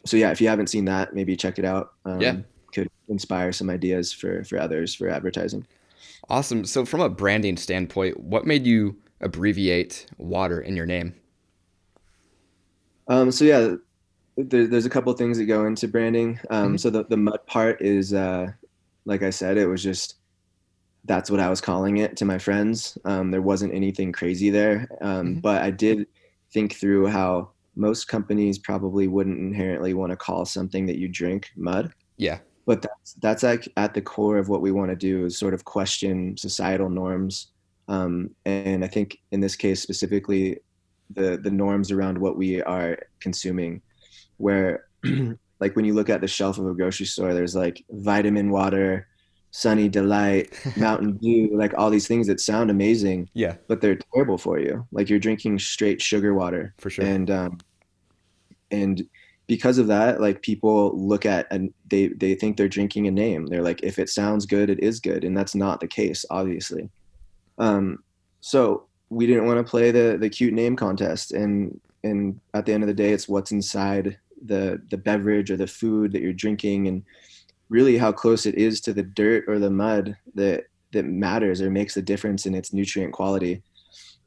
so 0.06 0.15
yeah, 0.15 0.32
if 0.32 0.39
you 0.39 0.47
haven't 0.47 0.67
seen 0.67 0.86
that, 0.86 1.13
maybe 1.13 1.36
check 1.36 1.60
it 1.60 1.65
out. 1.65 1.93
Um, 2.06 2.21
yeah, 2.21 2.38
could 2.73 2.89
inspire 3.10 3.51
some 3.51 3.69
ideas 3.69 4.13
for 4.13 4.43
for 4.45 4.58
others 4.58 4.95
for 4.95 5.10
advertising. 5.10 5.67
Awesome. 6.30 6.63
So 6.65 6.86
from 6.86 7.01
a 7.01 7.10
branding 7.10 7.58
standpoint, 7.58 8.19
what 8.19 8.45
made 8.45 8.65
you 8.65 8.95
abbreviate 9.21 10.08
water 10.17 10.62
in 10.62 10.75
your 10.75 10.86
name? 10.86 11.13
Um, 13.08 13.32
so 13.32 13.45
yeah, 13.45 13.75
there, 14.38 14.67
there's 14.67 14.86
a 14.86 14.89
couple 14.89 15.12
things 15.13 15.38
that 15.38 15.45
go 15.45 15.65
into 15.65 15.88
branding. 15.88 16.39
Um, 16.49 16.67
mm-hmm. 16.67 16.78
So 16.78 16.89
the 16.89 17.04
the 17.04 17.17
mud 17.17 17.45
part 17.45 17.82
is, 17.82 18.13
uh, 18.13 18.54
like 19.04 19.21
I 19.21 19.32
said, 19.32 19.58
it 19.58 19.67
was 19.67 19.84
just 19.84 20.15
that's 21.06 21.30
what 21.30 21.39
I 21.39 21.50
was 21.50 21.62
calling 21.62 21.98
it 21.98 22.18
to 22.18 22.26
my 22.26 22.38
friends. 22.38 22.98
Um, 23.06 23.32
there 23.32 23.41
wasn't 23.41 23.74
anything 23.74 24.12
crazy 24.12 24.50
there, 24.50 24.88
um, 25.02 25.28
mm-hmm. 25.28 25.39
but 25.39 25.62
I 25.62 25.72
did 25.72 26.08
think 26.52 26.76
through 26.76 27.08
how 27.08 27.52
most 27.76 28.08
companies 28.08 28.58
probably 28.58 29.08
wouldn't 29.08 29.39
inherently 29.39 29.94
want 29.94 30.12
to 30.12 30.15
call 30.15 30.46
something 30.46 30.86
that 30.86 30.98
you 30.98 31.08
drink 31.08 31.52
mud. 31.56 31.94
Yeah. 32.18 32.39
But 32.65 32.82
that's 32.82 33.13
that's 33.22 33.44
like 33.44 33.72
at 33.78 33.94
the 33.94 34.02
core 34.02 34.38
of 34.38 34.50
what 34.50 34.62
we 34.62 34.72
want 34.72 34.89
to 34.89 34.96
do 34.96 35.26
is 35.26 35.38
sort 35.38 35.54
of 35.54 35.65
question 35.65 36.36
societal 36.36 36.89
norms, 36.89 37.52
um, 37.88 38.32
and 38.46 38.84
I 38.84 38.88
think 38.88 39.20
in 39.32 39.39
this 39.39 39.56
case 39.56 39.82
specifically, 39.82 40.60
the 41.13 41.38
the 41.38 41.52
norms 41.52 41.91
around 41.91 42.18
what 42.18 42.38
we 42.38 42.63
are 42.63 42.98
consuming, 43.20 43.84
where 44.38 44.86
like 45.60 45.76
when 45.76 45.86
you 45.86 45.94
look 45.94 46.10
at 46.10 46.22
the 46.22 46.28
shelf 46.28 46.58
of 46.58 46.65
a 46.65 46.74
grocery 46.74 47.06
store, 47.06 47.36
there's 47.36 47.56
like 47.56 47.86
vitamin 47.91 48.50
water, 48.50 49.08
sunny 49.56 49.88
delight, 49.88 50.54
Mountain 50.76 51.15
Dew, 51.15 51.50
like 51.54 51.74
all 51.78 51.89
these 51.89 52.10
things 52.10 52.28
that 52.28 52.41
sound 52.41 52.70
amazing. 52.70 53.30
Yeah. 53.34 53.56
But 53.70 53.80
they're 53.80 53.98
terrible 54.13 54.38
for 54.38 54.60
you. 54.60 54.86
Like 54.91 55.10
you're 55.10 55.18
drinking 55.18 55.60
straight 55.60 56.02
sugar 56.02 56.34
water. 56.34 56.74
For 56.78 56.89
sure. 56.89 57.06
And 57.06 57.32
um 57.32 57.60
and 58.70 59.08
because 59.48 59.78
of 59.78 59.88
that, 59.88 60.20
like 60.20 60.41
people 60.41 60.91
look 61.00 61.26
at 61.26 61.48
and 61.52 61.74
they 61.88 62.08
they 62.08 62.36
think 62.36 62.58
they're 62.58 62.68
drinking 62.68 63.08
a 63.08 63.12
name. 63.12 63.46
They're 63.46 63.63
like, 63.63 63.82
if 63.82 63.98
it 63.98 64.10
sounds 64.10 64.46
good, 64.46 64.70
it 64.70 64.82
is 64.82 65.00
good. 65.00 65.24
And 65.24 65.38
that's 65.38 65.56
not 65.56 65.80
the 65.80 65.88
case, 65.88 66.26
obviously. 66.30 66.89
Um 67.58 68.04
so 68.41 68.88
we 69.10 69.26
didn't 69.26 69.46
want 69.46 69.65
to 69.65 69.72
play 69.72 69.91
the 69.91 70.18
the 70.20 70.30
cute 70.30 70.54
name 70.54 70.76
contest 70.76 71.32
and 71.32 71.80
and 72.04 72.41
at 72.54 72.65
the 72.65 72.74
end 72.74 72.84
of 72.84 72.88
the 72.88 72.94
day 72.94 73.13
it's 73.13 73.30
what's 73.30 73.54
inside 73.54 74.18
the 74.46 74.82
the 74.89 74.98
beverage 74.98 75.50
or 75.50 75.56
the 75.56 75.65
food 75.65 76.12
that 76.12 76.22
you're 76.22 76.34
drinking 76.34 76.89
and 76.89 77.04
really 77.69 77.97
how 77.97 78.12
close 78.12 78.45
it 78.45 78.56
is 78.56 78.82
to 78.82 78.93
the 78.93 79.04
dirt 79.04 79.45
or 79.47 79.60
the 79.60 79.69
mud 79.69 80.15
that 80.36 80.65
that 80.93 81.06
matters 81.06 81.62
or 81.62 81.69
makes 81.69 81.97
a 81.97 82.01
difference 82.01 82.45
in 82.45 82.56
its 82.56 82.71
nutrient 82.71 83.13
quality. 83.13 83.62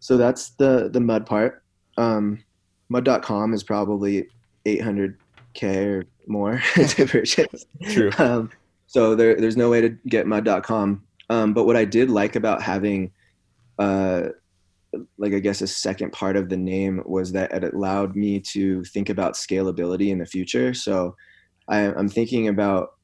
So 0.01 0.17
that's 0.17 0.51
the 0.51 0.91
the 0.93 1.01
mud 1.01 1.27
part. 1.27 1.63
Um, 1.97 2.45
mud.com 2.89 3.55
is 3.55 3.63
probably 3.63 4.29
800k 4.67 5.87
or 5.87 6.05
more 6.27 6.63
to 6.75 7.07
purchase. 7.07 7.67
True. 7.91 8.11
Um, 8.19 8.51
so 8.87 9.15
there, 9.15 9.37
there's 9.37 9.57
no 9.57 9.71
way 9.71 9.81
to 9.81 9.91
get 10.09 10.27
mud.com. 10.27 11.03
Um, 11.31 11.53
but 11.53 11.65
what 11.65 11.77
I 11.77 11.85
did 11.85 12.11
like 12.11 12.37
about 12.37 12.63
having, 12.63 13.13
uh, 13.79 14.29
like 15.19 15.35
I 15.35 15.41
guess 15.41 15.61
a 15.61 15.67
second 15.67 16.13
part 16.13 16.37
of 16.37 16.49
the 16.49 16.57
name 16.57 17.03
was 17.05 17.33
that 17.33 17.53
it 17.53 17.75
allowed 17.75 18.17
me 18.17 18.41
to 18.41 18.83
think 18.85 19.11
about 19.11 19.35
scalability 19.35 20.09
in 20.09 20.19
the 20.19 20.27
future. 20.27 20.73
So 20.73 21.17
I, 21.69 21.81
I'm 21.81 22.09
thinking 22.09 22.49
about 22.49 22.95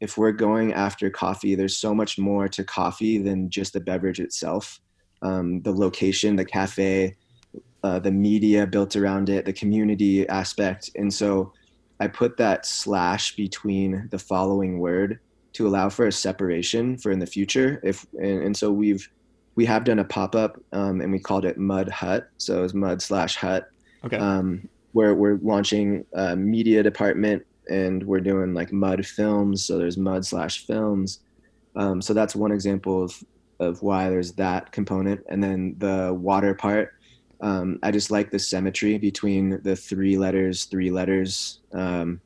if 0.00 0.16
we're 0.16 0.32
going 0.32 0.72
after 0.72 1.10
coffee, 1.10 1.54
there's 1.54 1.76
so 1.76 1.94
much 1.94 2.18
more 2.18 2.48
to 2.48 2.64
coffee 2.64 3.18
than 3.18 3.50
just 3.50 3.74
the 3.74 3.80
beverage 3.80 4.18
itself. 4.18 4.80
Um, 5.22 5.60
the 5.60 5.72
location, 5.72 6.36
the 6.36 6.44
cafe, 6.44 7.16
uh, 7.82 7.98
the 7.98 8.10
media 8.10 8.66
built 8.66 8.96
around 8.96 9.28
it, 9.28 9.44
the 9.44 9.52
community 9.52 10.26
aspect. 10.28 10.90
And 10.96 11.12
so 11.12 11.52
I 12.00 12.08
put 12.08 12.38
that 12.38 12.64
slash 12.64 13.36
between 13.36 14.08
the 14.10 14.18
following 14.18 14.78
word 14.78 15.20
to 15.52 15.66
allow 15.66 15.90
for 15.90 16.06
a 16.06 16.12
separation 16.12 16.96
for 16.96 17.12
in 17.12 17.18
the 17.18 17.26
future. 17.26 17.80
If 17.82 18.06
and, 18.14 18.42
and 18.42 18.56
so 18.56 18.70
we've 18.72 19.06
we 19.56 19.66
have 19.66 19.84
done 19.84 19.98
a 19.98 20.04
pop 20.04 20.34
up 20.34 20.58
um, 20.72 21.00
and 21.02 21.12
we 21.12 21.18
called 21.18 21.44
it 21.44 21.58
Mud 21.58 21.90
Hut. 21.90 22.30
So 22.38 22.64
it's 22.64 22.72
Mud 22.72 23.02
slash 23.02 23.36
Hut. 23.36 23.68
Okay. 24.04 24.16
Um, 24.16 24.68
where 24.92 25.14
we're 25.14 25.38
launching 25.42 26.04
a 26.14 26.34
media 26.34 26.82
department 26.82 27.44
and 27.70 28.02
we're 28.04 28.20
doing 28.20 28.52
like 28.52 28.72
mud 28.72 29.06
films 29.06 29.64
so 29.64 29.78
there's 29.78 29.96
mud 29.96 30.26
slash 30.26 30.66
films. 30.66 31.20
Um, 31.76 32.02
so 32.02 32.12
that's 32.12 32.36
one 32.36 32.52
example 32.52 33.02
of 33.04 33.24
of 33.60 33.82
why 33.82 34.08
there's 34.08 34.32
that 34.32 34.72
component. 34.72 35.20
And 35.28 35.42
then 35.42 35.76
the 35.78 36.14
water 36.14 36.54
part 36.54 36.94
um, 37.42 37.78
i 37.82 37.90
just 37.90 38.10
like 38.10 38.30
the 38.30 38.38
symmetry 38.38 38.98
between 38.98 39.60
the 39.62 39.74
three 39.74 40.18
letters 40.18 40.64
three 40.64 40.90
letters. 40.90 41.60
Um, 41.72 42.20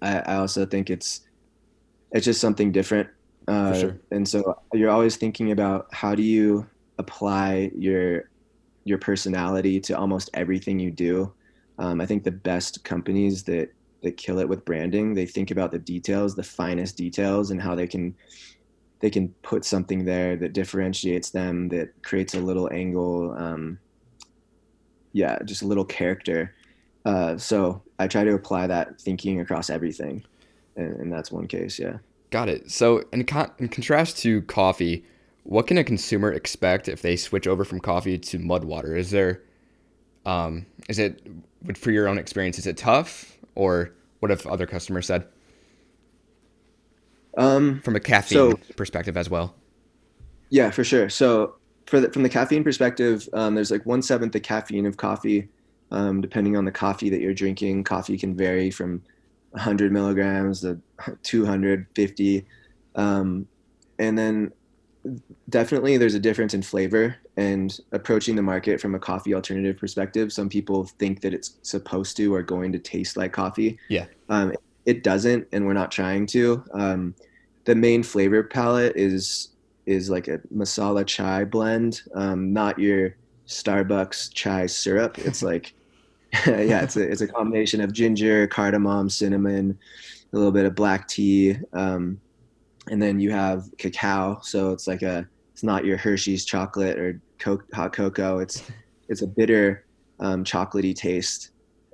I, 0.00 0.18
I, 0.18 0.34
also 0.36 0.66
think 0.66 0.90
it's 0.90 1.20
it's 2.10 2.24
just 2.24 2.40
something 2.40 2.72
different. 2.72 3.08
Uh, 3.48 3.74
sure. 3.74 3.98
and 4.10 4.28
so 4.28 4.60
you're 4.72 4.90
always 4.90 5.16
thinking 5.16 5.50
about 5.50 5.92
how 5.92 6.14
do 6.14 6.22
you 6.22 6.66
apply 6.98 7.70
your 7.76 8.30
your 8.84 8.98
personality 8.98 9.80
to 9.80 9.96
almost 9.96 10.30
everything 10.34 10.78
you 10.78 10.90
do. 10.90 11.32
Um, 11.78 12.00
i 12.00 12.06
think 12.06 12.24
the 12.24 12.32
best 12.32 12.84
companies 12.84 13.44
that 13.44 13.72
that 14.02 14.16
kill 14.16 14.38
it 14.38 14.48
with 14.48 14.64
branding. 14.64 15.14
They 15.14 15.26
think 15.26 15.50
about 15.50 15.70
the 15.70 15.78
details, 15.78 16.34
the 16.34 16.42
finest 16.42 16.96
details, 16.96 17.50
and 17.50 17.60
how 17.60 17.74
they 17.74 17.86
can 17.86 18.14
they 19.00 19.10
can 19.10 19.28
put 19.42 19.64
something 19.64 20.04
there 20.04 20.36
that 20.36 20.52
differentiates 20.52 21.30
them, 21.30 21.68
that 21.70 21.90
creates 22.02 22.34
a 22.34 22.40
little 22.40 22.72
angle. 22.72 23.34
Um, 23.36 23.78
yeah, 25.12 25.38
just 25.44 25.62
a 25.62 25.66
little 25.66 25.84
character. 25.84 26.54
Uh, 27.04 27.36
so 27.36 27.82
I 27.98 28.06
try 28.06 28.22
to 28.24 28.34
apply 28.34 28.68
that 28.68 29.00
thinking 29.00 29.40
across 29.40 29.70
everything, 29.70 30.24
and, 30.76 30.94
and 31.00 31.12
that's 31.12 31.32
one 31.32 31.48
case. 31.48 31.78
Yeah. 31.78 31.98
Got 32.30 32.48
it. 32.48 32.70
So 32.70 33.04
in, 33.12 33.24
con- 33.24 33.50
in 33.58 33.68
contrast 33.68 34.18
to 34.18 34.42
coffee, 34.42 35.04
what 35.42 35.66
can 35.66 35.76
a 35.78 35.84
consumer 35.84 36.32
expect 36.32 36.88
if 36.88 37.02
they 37.02 37.16
switch 37.16 37.46
over 37.46 37.64
from 37.64 37.80
coffee 37.80 38.18
to 38.18 38.38
mud 38.38 38.64
water? 38.64 38.96
Is 38.96 39.10
there, 39.10 39.42
um, 40.24 40.64
is 40.88 40.98
it, 40.98 41.20
for 41.76 41.90
your 41.90 42.08
own 42.08 42.18
experience, 42.18 42.58
is 42.58 42.66
it 42.66 42.76
tough? 42.76 43.31
Or 43.54 43.92
what 44.20 44.30
have 44.30 44.46
other 44.46 44.66
customers 44.66 45.06
said? 45.06 45.26
Um, 47.36 47.80
from 47.80 47.96
a 47.96 48.00
caffeine 48.00 48.36
so, 48.36 48.74
perspective 48.76 49.16
as 49.16 49.30
well. 49.30 49.54
Yeah, 50.50 50.70
for 50.70 50.84
sure. 50.84 51.08
So 51.08 51.56
for 51.86 52.00
the, 52.00 52.12
from 52.12 52.22
the 52.22 52.28
caffeine 52.28 52.62
perspective, 52.62 53.28
um, 53.32 53.54
there's 53.54 53.70
like 53.70 53.86
one 53.86 54.02
seventh 54.02 54.32
the 54.32 54.40
caffeine 54.40 54.86
of 54.86 54.96
coffee. 54.96 55.48
Um, 55.90 56.22
depending 56.22 56.56
on 56.56 56.64
the 56.64 56.72
coffee 56.72 57.10
that 57.10 57.20
you're 57.20 57.34
drinking, 57.34 57.84
coffee 57.84 58.16
can 58.16 58.34
vary 58.34 58.70
from 58.70 59.02
100 59.50 59.92
milligrams 59.92 60.62
to 60.62 60.80
250. 61.22 62.46
Um, 62.94 63.46
and 63.98 64.16
then 64.16 64.52
definitely 65.48 65.96
there's 65.96 66.14
a 66.14 66.20
difference 66.20 66.54
in 66.54 66.62
flavor 66.62 67.16
and 67.36 67.78
approaching 67.92 68.36
the 68.36 68.42
market 68.42 68.80
from 68.80 68.94
a 68.94 68.98
coffee 68.98 69.34
alternative 69.34 69.76
perspective. 69.76 70.32
Some 70.32 70.48
people 70.48 70.84
think 70.84 71.20
that 71.22 71.34
it's 71.34 71.58
supposed 71.62 72.16
to 72.18 72.34
or 72.34 72.42
going 72.42 72.72
to 72.72 72.78
taste 72.78 73.16
like 73.16 73.32
coffee. 73.32 73.78
Yeah. 73.88 74.06
Um, 74.28 74.54
it 74.86 75.02
doesn't, 75.02 75.46
and 75.52 75.66
we're 75.66 75.72
not 75.72 75.90
trying 75.90 76.26
to. 76.28 76.64
Um, 76.72 77.14
the 77.64 77.74
main 77.74 78.02
flavor 78.02 78.42
palate 78.42 78.96
is 78.96 79.48
is 79.86 80.08
like 80.10 80.28
a 80.28 80.38
masala 80.54 81.06
chai 81.06 81.44
blend, 81.44 82.02
um, 82.14 82.52
not 82.52 82.78
your 82.78 83.16
Starbucks 83.46 84.32
chai 84.32 84.66
syrup. 84.66 85.18
It's 85.18 85.42
like, 85.50 85.74
yeah, 86.46 86.82
it's 86.82 86.96
a 86.96 87.02
it's 87.02 87.20
a 87.20 87.28
combination 87.28 87.80
of 87.80 87.92
ginger, 87.92 88.46
cardamom, 88.46 89.08
cinnamon, 89.08 89.78
a 90.32 90.36
little 90.36 90.52
bit 90.52 90.66
of 90.66 90.74
black 90.74 91.08
tea. 91.08 91.56
Um, 91.72 92.20
and 92.90 93.00
then 93.00 93.20
you 93.20 93.30
have 93.30 93.64
cacao. 93.78 94.40
So 94.42 94.72
it's 94.72 94.86
like 94.86 95.02
a 95.02 95.26
it's 95.52 95.62
not 95.62 95.84
your 95.84 95.96
Hershey's 95.96 96.44
chocolate 96.44 96.98
or 96.98 97.20
co- 97.38 97.62
hot 97.74 97.92
cocoa. 97.92 98.38
It's 98.38 98.62
it's 99.08 99.22
a 99.22 99.26
bitter, 99.26 99.84
um, 100.20 100.44
chocolatey 100.44 100.94
taste, 100.94 101.50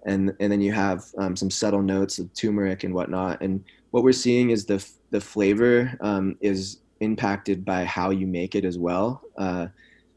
and 0.07 0.35
and 0.41 0.51
then 0.51 0.61
you 0.61 0.73
have 0.73 1.05
um, 1.19 1.37
some 1.37 1.51
subtle 1.51 1.83
notes 1.83 2.19
of 2.19 2.33
turmeric 2.35 2.85
and 2.85 2.95
whatnot. 2.95 3.41
And 3.41 3.65
what 3.91 4.03
we're 4.03 4.13
seeing 4.13 4.51
is 4.51 4.65
the 4.65 4.87
the 5.11 5.21
flavor 5.21 5.97
um, 6.01 6.37
is 6.41 6.81
impacted 7.01 7.65
by 7.65 7.85
how 7.85 8.11
you 8.11 8.27
make 8.27 8.55
it 8.55 8.65
as 8.65 8.79
well. 8.79 9.23
Uh, 9.37 9.69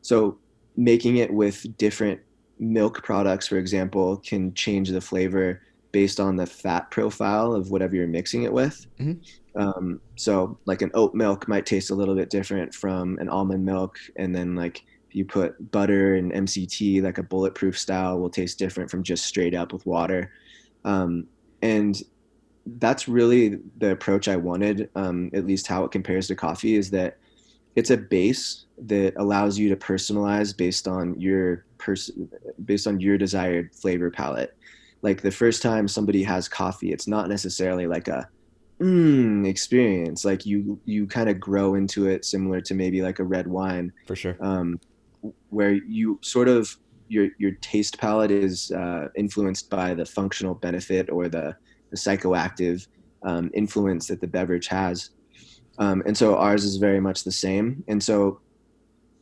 so 0.01 0.38
making 0.77 1.17
it 1.17 1.31
with 1.31 1.77
different 1.77 2.19
milk 2.60 3.03
products, 3.03 3.47
for 3.47 3.57
example, 3.57 4.17
can 4.17 4.53
change 4.53 4.89
the 4.89 5.01
flavor 5.01 5.62
based 5.91 6.19
on 6.19 6.36
the 6.36 6.45
fat 6.45 6.89
profile 6.89 7.53
of 7.53 7.69
whatever 7.69 7.95
you're 7.95 8.07
mixing 8.07 8.43
it 8.43 8.53
with. 8.53 8.86
Mm-hmm. 8.99 9.21
Um, 9.55 9.99
so, 10.15 10.57
like 10.65 10.81
an 10.81 10.91
oat 10.93 11.13
milk 11.13 11.47
might 11.47 11.65
taste 11.65 11.89
a 11.89 11.95
little 11.95 12.15
bit 12.15 12.29
different 12.29 12.73
from 12.73 13.17
an 13.19 13.29
almond 13.29 13.65
milk, 13.65 13.97
and 14.15 14.35
then 14.35 14.55
like 14.55 14.83
you 15.11 15.25
put 15.25 15.71
butter 15.71 16.15
and 16.15 16.31
MCT, 16.31 17.01
like 17.01 17.17
a 17.17 17.23
bulletproof 17.23 17.77
style, 17.77 18.19
will 18.19 18.29
taste 18.29 18.59
different 18.59 18.89
from 18.89 19.03
just 19.03 19.25
straight 19.25 19.53
up 19.53 19.73
with 19.73 19.85
water. 19.85 20.31
Um, 20.85 21.27
and 21.61 22.01
that's 22.77 23.07
really 23.07 23.59
the 23.77 23.91
approach 23.91 24.27
I 24.27 24.37
wanted. 24.37 24.89
Um, 24.95 25.29
at 25.33 25.45
least 25.45 25.67
how 25.67 25.83
it 25.83 25.91
compares 25.91 26.27
to 26.27 26.35
coffee 26.35 26.75
is 26.75 26.89
that 26.91 27.17
it's 27.75 27.89
a 27.89 27.97
base 27.97 28.65
that 28.77 29.13
allows 29.17 29.57
you 29.57 29.69
to 29.69 29.75
personalize 29.75 30.55
based 30.55 30.87
on 30.87 31.19
your 31.19 31.65
person, 31.77 32.29
based 32.63 32.87
on 32.87 32.99
your 32.99 33.17
desired 33.17 33.73
flavor 33.75 34.09
palate 34.09 34.55
like 35.01 35.21
the 35.21 35.31
first 35.31 35.61
time 35.61 35.87
somebody 35.87 36.23
has 36.23 36.47
coffee 36.47 36.91
it's 36.91 37.07
not 37.07 37.29
necessarily 37.29 37.87
like 37.87 38.07
a 38.07 38.27
mm, 38.81 39.47
experience 39.47 40.25
like 40.25 40.45
you 40.45 40.79
you 40.85 41.05
kind 41.05 41.29
of 41.29 41.39
grow 41.39 41.75
into 41.75 42.07
it 42.07 42.25
similar 42.25 42.59
to 42.59 42.73
maybe 42.73 43.01
like 43.01 43.19
a 43.19 43.23
red 43.23 43.47
wine 43.47 43.93
for 44.07 44.15
sure 44.15 44.35
um, 44.41 44.79
where 45.49 45.73
you 45.73 46.19
sort 46.21 46.47
of 46.47 46.75
your 47.07 47.27
your 47.37 47.51
taste 47.61 47.97
palate 47.99 48.31
is 48.31 48.71
uh, 48.71 49.07
influenced 49.15 49.69
by 49.69 49.93
the 49.93 50.05
functional 50.05 50.55
benefit 50.55 51.09
or 51.09 51.27
the, 51.29 51.55
the 51.89 51.97
psychoactive 51.97 52.87
um, 53.23 53.51
influence 53.53 54.07
that 54.07 54.21
the 54.21 54.27
beverage 54.27 54.67
has 54.67 55.11
Um, 55.77 56.03
and 56.05 56.17
so 56.17 56.35
ours 56.35 56.63
is 56.63 56.77
very 56.77 56.99
much 56.99 57.23
the 57.23 57.31
same. 57.31 57.83
And 57.87 58.01
so 58.03 58.39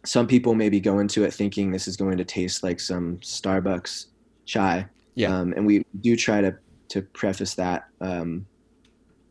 some 0.05 0.27
people 0.27 0.55
maybe 0.55 0.79
go 0.79 0.99
into 0.99 1.23
it 1.23 1.33
thinking 1.33 1.71
this 1.71 1.87
is 1.87 1.97
going 1.97 2.17
to 2.17 2.25
taste 2.25 2.63
like 2.63 2.79
some 2.79 3.17
Starbucks 3.17 4.07
chai. 4.45 4.87
Yeah. 5.15 5.35
Um, 5.35 5.53
and 5.53 5.65
we 5.65 5.85
do 6.01 6.15
try 6.15 6.41
to 6.41 6.55
to 6.89 7.01
preface 7.01 7.53
that 7.55 7.83
um, 8.01 8.45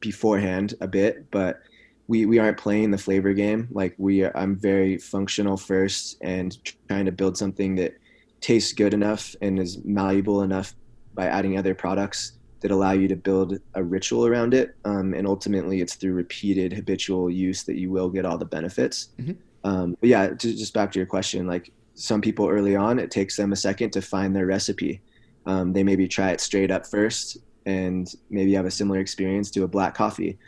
beforehand 0.00 0.74
a 0.80 0.88
bit, 0.88 1.30
but 1.30 1.62
we 2.08 2.24
we 2.26 2.38
aren't 2.38 2.58
playing 2.58 2.90
the 2.90 2.98
flavor 2.98 3.32
game. 3.32 3.68
Like 3.70 3.94
we, 3.98 4.24
are, 4.24 4.37
I'm 4.37 4.56
very 4.56 4.98
functional 4.98 5.56
first, 5.56 6.16
and 6.20 6.56
trying 6.88 7.04
to 7.04 7.12
build 7.12 7.37
something 7.37 7.74
that 7.76 7.96
tastes 8.40 8.72
good 8.72 8.94
enough 8.94 9.34
and 9.40 9.58
is 9.58 9.84
malleable 9.84 10.42
enough 10.42 10.74
by 11.14 11.26
adding 11.26 11.58
other 11.58 11.74
products 11.74 12.32
that 12.61 12.70
allow 12.70 12.92
you 12.92 13.06
to 13.08 13.16
build 13.16 13.58
a 13.74 13.82
ritual 13.82 14.26
around 14.26 14.54
it. 14.54 14.74
Um, 14.84 15.14
and 15.14 15.26
ultimately, 15.26 15.80
it's 15.80 15.94
through 15.94 16.14
repeated 16.14 16.72
habitual 16.72 17.30
use 17.30 17.62
that 17.64 17.76
you 17.76 17.90
will 17.90 18.08
get 18.08 18.24
all 18.24 18.38
the 18.38 18.44
benefits. 18.44 19.11
Mm-hmm. 19.20 19.32
Um, 19.64 19.96
but 20.00 20.08
yeah, 20.08 20.28
to, 20.28 20.37
just 20.37 20.74
back 20.74 20.92
to 20.92 20.98
your 20.98 21.06
question, 21.06 21.46
like 21.46 21.72
some 21.94 22.20
people 22.20 22.48
early 22.48 22.74
on, 22.74 22.98
it 22.98 23.11
takes 23.11 23.37
them 23.37 23.52
a 23.52 23.56
second 23.56 23.90
to 23.90 24.02
find 24.02 24.34
their 24.34 24.46
recipe. 24.46 25.00
Um, 25.46 25.72
they 25.72 25.82
maybe 25.82 26.08
try 26.08 26.30
it 26.30 26.40
straight 26.40 26.70
up 26.70 26.87
first 26.87 27.38
and 27.68 28.14
maybe 28.31 28.54
have 28.54 28.64
a 28.64 28.70
similar 28.70 28.98
experience 28.98 29.50
to 29.50 29.62
a 29.62 29.68
black 29.68 29.94
coffee. 29.94 30.38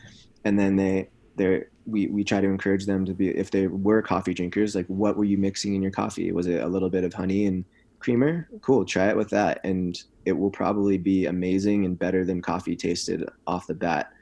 And 0.44 0.58
then 0.58 0.74
they, 0.74 1.10
they 1.36 1.64
we, 1.84 2.06
we 2.06 2.24
try 2.24 2.40
to 2.40 2.46
encourage 2.46 2.86
them 2.86 3.04
to 3.04 3.12
be, 3.12 3.28
if 3.28 3.50
they 3.50 3.66
were 3.66 4.00
coffee 4.00 4.32
drinkers, 4.32 4.74
like 4.74 4.86
what 4.86 5.18
were 5.18 5.24
you 5.24 5.36
mixing 5.36 5.74
in 5.74 5.82
your 5.82 5.90
coffee? 5.90 6.32
Was 6.32 6.46
it 6.46 6.62
a 6.62 6.66
little 6.66 6.88
bit 6.88 7.04
of 7.04 7.12
honey 7.12 7.44
and 7.44 7.66
creamer? 7.98 8.48
Cool. 8.62 8.86
Try 8.86 9.10
it 9.10 9.16
with 9.16 9.28
that. 9.30 9.60
And 9.64 10.02
it 10.24 10.32
will 10.32 10.50
probably 10.50 10.96
be 10.96 11.26
amazing 11.26 11.84
and 11.84 11.98
better 11.98 12.24
than 12.24 12.40
coffee 12.40 12.74
tasted 12.74 13.28
off 13.46 13.66
the 13.66 13.74
bat. 13.74 14.12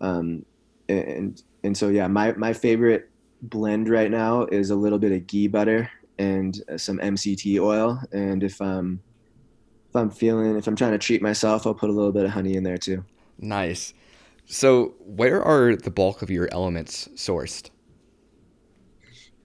Um, 0.00 0.46
and, 0.88 1.42
and 1.64 1.76
so, 1.76 1.88
yeah, 1.88 2.06
my, 2.06 2.32
my 2.32 2.54
favorite 2.54 3.10
blend 3.42 3.90
right 3.90 4.10
now 4.10 4.44
is 4.44 4.70
a 4.70 4.76
little 4.76 4.98
bit 4.98 5.12
of 5.12 5.26
ghee 5.26 5.48
butter 5.48 5.90
and 6.18 6.62
some 6.78 6.98
MCT 6.98 7.60
oil. 7.60 8.00
And 8.12 8.42
if 8.42 8.58
I'm 8.62 9.02
if 9.88 9.96
I'm 9.96 10.10
feeling 10.10 10.56
if 10.56 10.66
I'm 10.66 10.76
trying 10.76 10.92
to 10.92 10.98
treat 10.98 11.22
myself, 11.22 11.66
I'll 11.66 11.74
put 11.74 11.90
a 11.90 11.92
little 11.92 12.12
bit 12.12 12.24
of 12.24 12.30
honey 12.30 12.54
in 12.54 12.62
there 12.62 12.78
too. 12.78 13.04
Nice. 13.38 13.94
So, 14.46 14.94
where 15.00 15.42
are 15.42 15.76
the 15.76 15.90
bulk 15.90 16.22
of 16.22 16.30
your 16.30 16.48
elements 16.52 17.08
sourced? 17.14 17.70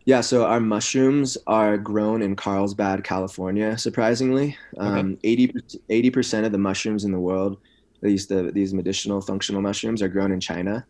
Yeah, 0.05 0.21
so 0.21 0.45
our 0.45 0.59
mushrooms 0.59 1.37
are 1.47 1.77
grown 1.77 2.21
in 2.21 2.35
Carlsbad, 2.35 3.03
California. 3.05 3.77
Surprisingly, 3.77 4.57
um, 4.77 5.17
80 5.23 6.09
percent 6.09 6.45
of 6.45 6.51
the 6.51 6.57
mushrooms 6.57 7.05
in 7.05 7.11
the 7.11 7.19
world, 7.19 7.57
these 8.01 8.27
the 8.27 8.51
these 8.51 8.73
medicinal 8.73 9.21
functional 9.21 9.61
mushrooms, 9.61 10.01
are 10.01 10.09
grown 10.09 10.31
in 10.31 10.41
China. 10.41 10.85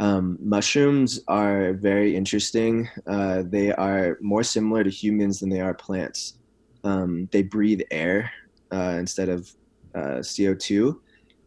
Um, 0.00 0.38
mushrooms 0.40 1.20
are 1.26 1.72
very 1.72 2.16
interesting. 2.16 2.88
Uh, 3.06 3.42
they 3.44 3.72
are 3.72 4.18
more 4.20 4.44
similar 4.44 4.84
to 4.84 4.90
humans 4.90 5.40
than 5.40 5.50
they 5.50 5.60
are 5.60 5.74
plants. 5.74 6.34
Um, 6.84 7.28
they 7.32 7.42
breathe 7.42 7.80
air 7.90 8.30
uh, 8.72 8.96
instead 8.98 9.28
of 9.28 9.50
uh, 9.94 10.20
CO2, 10.20 10.98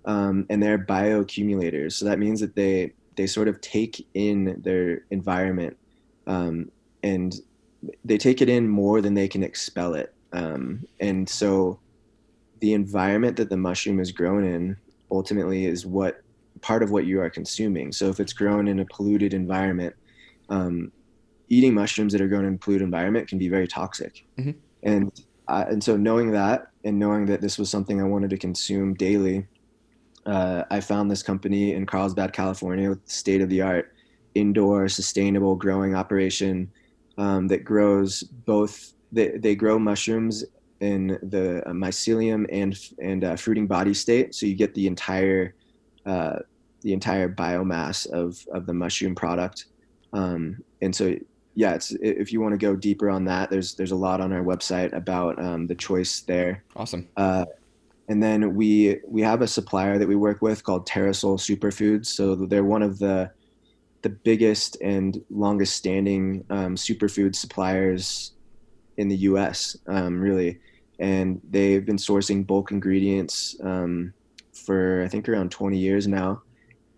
um, 0.06 0.46
and 0.50 0.62
they're 0.62 0.80
bioaccumulators. 0.80 1.94
So 1.94 2.06
that 2.06 2.20
means 2.20 2.40
that 2.40 2.56
they 2.56 2.94
they 3.16 3.28
sort 3.28 3.48
of 3.48 3.60
take 3.62 4.08
in 4.14 4.62
their 4.64 5.04
environment, 5.12 5.78
um, 6.28 6.72
and 7.04 7.36
they 8.06 8.18
take 8.18 8.42
it 8.42 8.50
in 8.50 8.68
more 8.68 9.02
than 9.02 9.14
they 9.14 9.28
can 9.28 9.44
expel 9.44 9.94
it. 9.96 10.14
Um, 10.34 10.86
and 11.00 11.28
so, 11.28 11.80
the 12.62 12.74
environment 12.74 13.38
that 13.38 13.50
the 13.50 13.58
mushroom 13.58 14.00
is 14.00 14.12
grown 14.12 14.44
in 14.46 14.78
ultimately 15.12 15.66
is 15.66 15.86
what 15.86 16.22
part 16.62 16.84
of 16.84 16.92
what 16.92 17.06
you 17.06 17.20
are 17.22 17.30
consuming. 17.30 17.92
So 17.92 18.08
if 18.08 18.20
it's 18.20 18.34
grown 18.34 18.68
in 18.68 18.80
a 18.80 18.86
polluted 18.86 19.34
environment, 19.34 19.96
um, 20.50 20.92
eating 21.50 21.74
mushrooms 21.74 22.14
that 22.14 22.22
are 22.22 22.28
grown 22.28 22.46
in 22.46 22.56
a 22.56 22.58
polluted 22.58 22.86
environment 22.86 23.28
can 23.28 23.38
be 23.38 23.50
very 23.50 23.68
toxic. 23.68 24.26
Mm-hmm. 24.38 24.52
And 24.84 25.12
uh, 25.52 25.66
and 25.68 25.84
so 25.84 25.98
knowing 25.98 26.32
that 26.32 26.68
and 26.86 26.98
knowing 26.98 27.26
that 27.26 27.42
this 27.42 27.58
was 27.58 27.70
something 27.70 28.00
I 28.00 28.06
wanted 28.06 28.30
to 28.30 28.38
consume 28.38 28.94
daily, 28.94 29.46
uh, 30.26 30.64
I 30.72 30.80
found 30.80 31.12
this 31.12 31.22
company 31.22 31.74
in 31.74 31.86
Carlsbad, 31.86 32.32
California, 32.32 32.90
with 32.90 33.08
state 33.10 33.42
of 33.42 33.50
the 33.50 33.62
art 33.62 33.94
indoor 34.34 34.88
sustainable 34.88 35.56
growing 35.56 35.94
operation 35.94 36.72
um, 37.18 37.50
that 37.50 37.66
grows 37.66 38.24
both. 38.24 38.94
They, 39.12 39.38
they 39.38 39.56
grow 39.56 39.78
mushrooms 39.78 40.46
in 40.80 41.20
the 41.22 41.62
mycelium 41.68 42.46
and 42.50 42.78
and 43.00 43.24
uh, 43.24 43.36
fruiting 43.36 43.68
body 43.68 43.94
state, 43.94 44.34
so 44.34 44.46
you 44.46 44.56
get 44.56 44.74
the 44.74 44.88
entire 44.88 45.54
uh, 46.06 46.40
the 46.82 46.94
entire 46.94 47.28
biomass 47.28 48.10
of 48.10 48.40
of 48.54 48.66
the 48.66 48.74
mushroom 48.74 49.16
product. 49.16 49.66
Um, 50.14 50.64
and 50.82 50.96
so, 50.96 51.16
yeah, 51.54 51.74
it's 51.74 51.92
if 51.92 52.32
you 52.32 52.42
want 52.42 52.54
to 52.54 52.58
go 52.58 52.76
deeper 52.76 53.10
on 53.10 53.26
that, 53.26 53.50
there's 53.50 53.76
there's 53.76 53.92
a 53.92 53.96
lot 53.96 54.22
on 54.22 54.32
our 54.32 54.44
website 54.44 54.94
about 54.94 55.42
um, 55.42 55.68
the 55.68 55.76
choice 55.76 56.22
there. 56.22 56.64
Awesome. 56.76 57.08
Uh, 57.18 57.46
and 58.08 58.22
then 58.22 58.56
we 58.56 59.00
we 59.08 59.22
have 59.22 59.42
a 59.42 59.48
supplier 59.48 59.98
that 59.98 60.08
we 60.08 60.16
work 60.16 60.42
with 60.42 60.64
called 60.64 60.88
Terrasoul 60.88 61.38
Superfoods. 61.38 62.08
So 62.08 62.36
they're 62.36 62.64
one 62.64 62.84
of 62.84 63.00
the 63.00 63.32
the 64.02 64.10
biggest 64.10 64.78
and 64.82 65.24
longest 65.30 65.76
standing 65.76 66.44
um, 66.50 66.76
superfood 66.76 67.36
suppliers 67.36 68.34
in 68.98 69.08
the 69.08 69.18
U.S. 69.18 69.78
Um, 69.88 70.20
really, 70.20 70.60
and 71.00 71.42
they've 71.50 71.86
been 71.86 71.98
sourcing 71.98 72.46
bulk 72.46 72.72
ingredients 72.72 73.56
um, 73.62 74.14
for 74.54 75.04
I 75.04 75.08
think 75.08 75.28
around 75.28 75.52
20 75.52 75.78
years 75.78 76.08
now, 76.08 76.42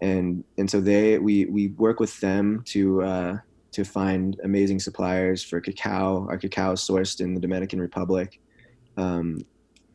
and 0.02 0.44
and 0.58 0.70
so 0.70 0.80
they 0.80 1.18
we 1.18 1.46
we 1.46 1.70
work 1.70 2.00
with 2.00 2.20
them 2.20 2.63
to 2.68 3.04
uh, 3.04 3.38
to 3.73 3.83
find 3.83 4.39
amazing 4.43 4.79
suppliers 4.79 5.43
for 5.43 5.59
cacao. 5.59 6.27
Our 6.29 6.38
cacao 6.38 6.73
is 6.73 6.81
sourced 6.81 7.21
in 7.21 7.33
the 7.33 7.39
Dominican 7.39 7.79
Republic. 7.79 8.39
Um, 8.97 9.39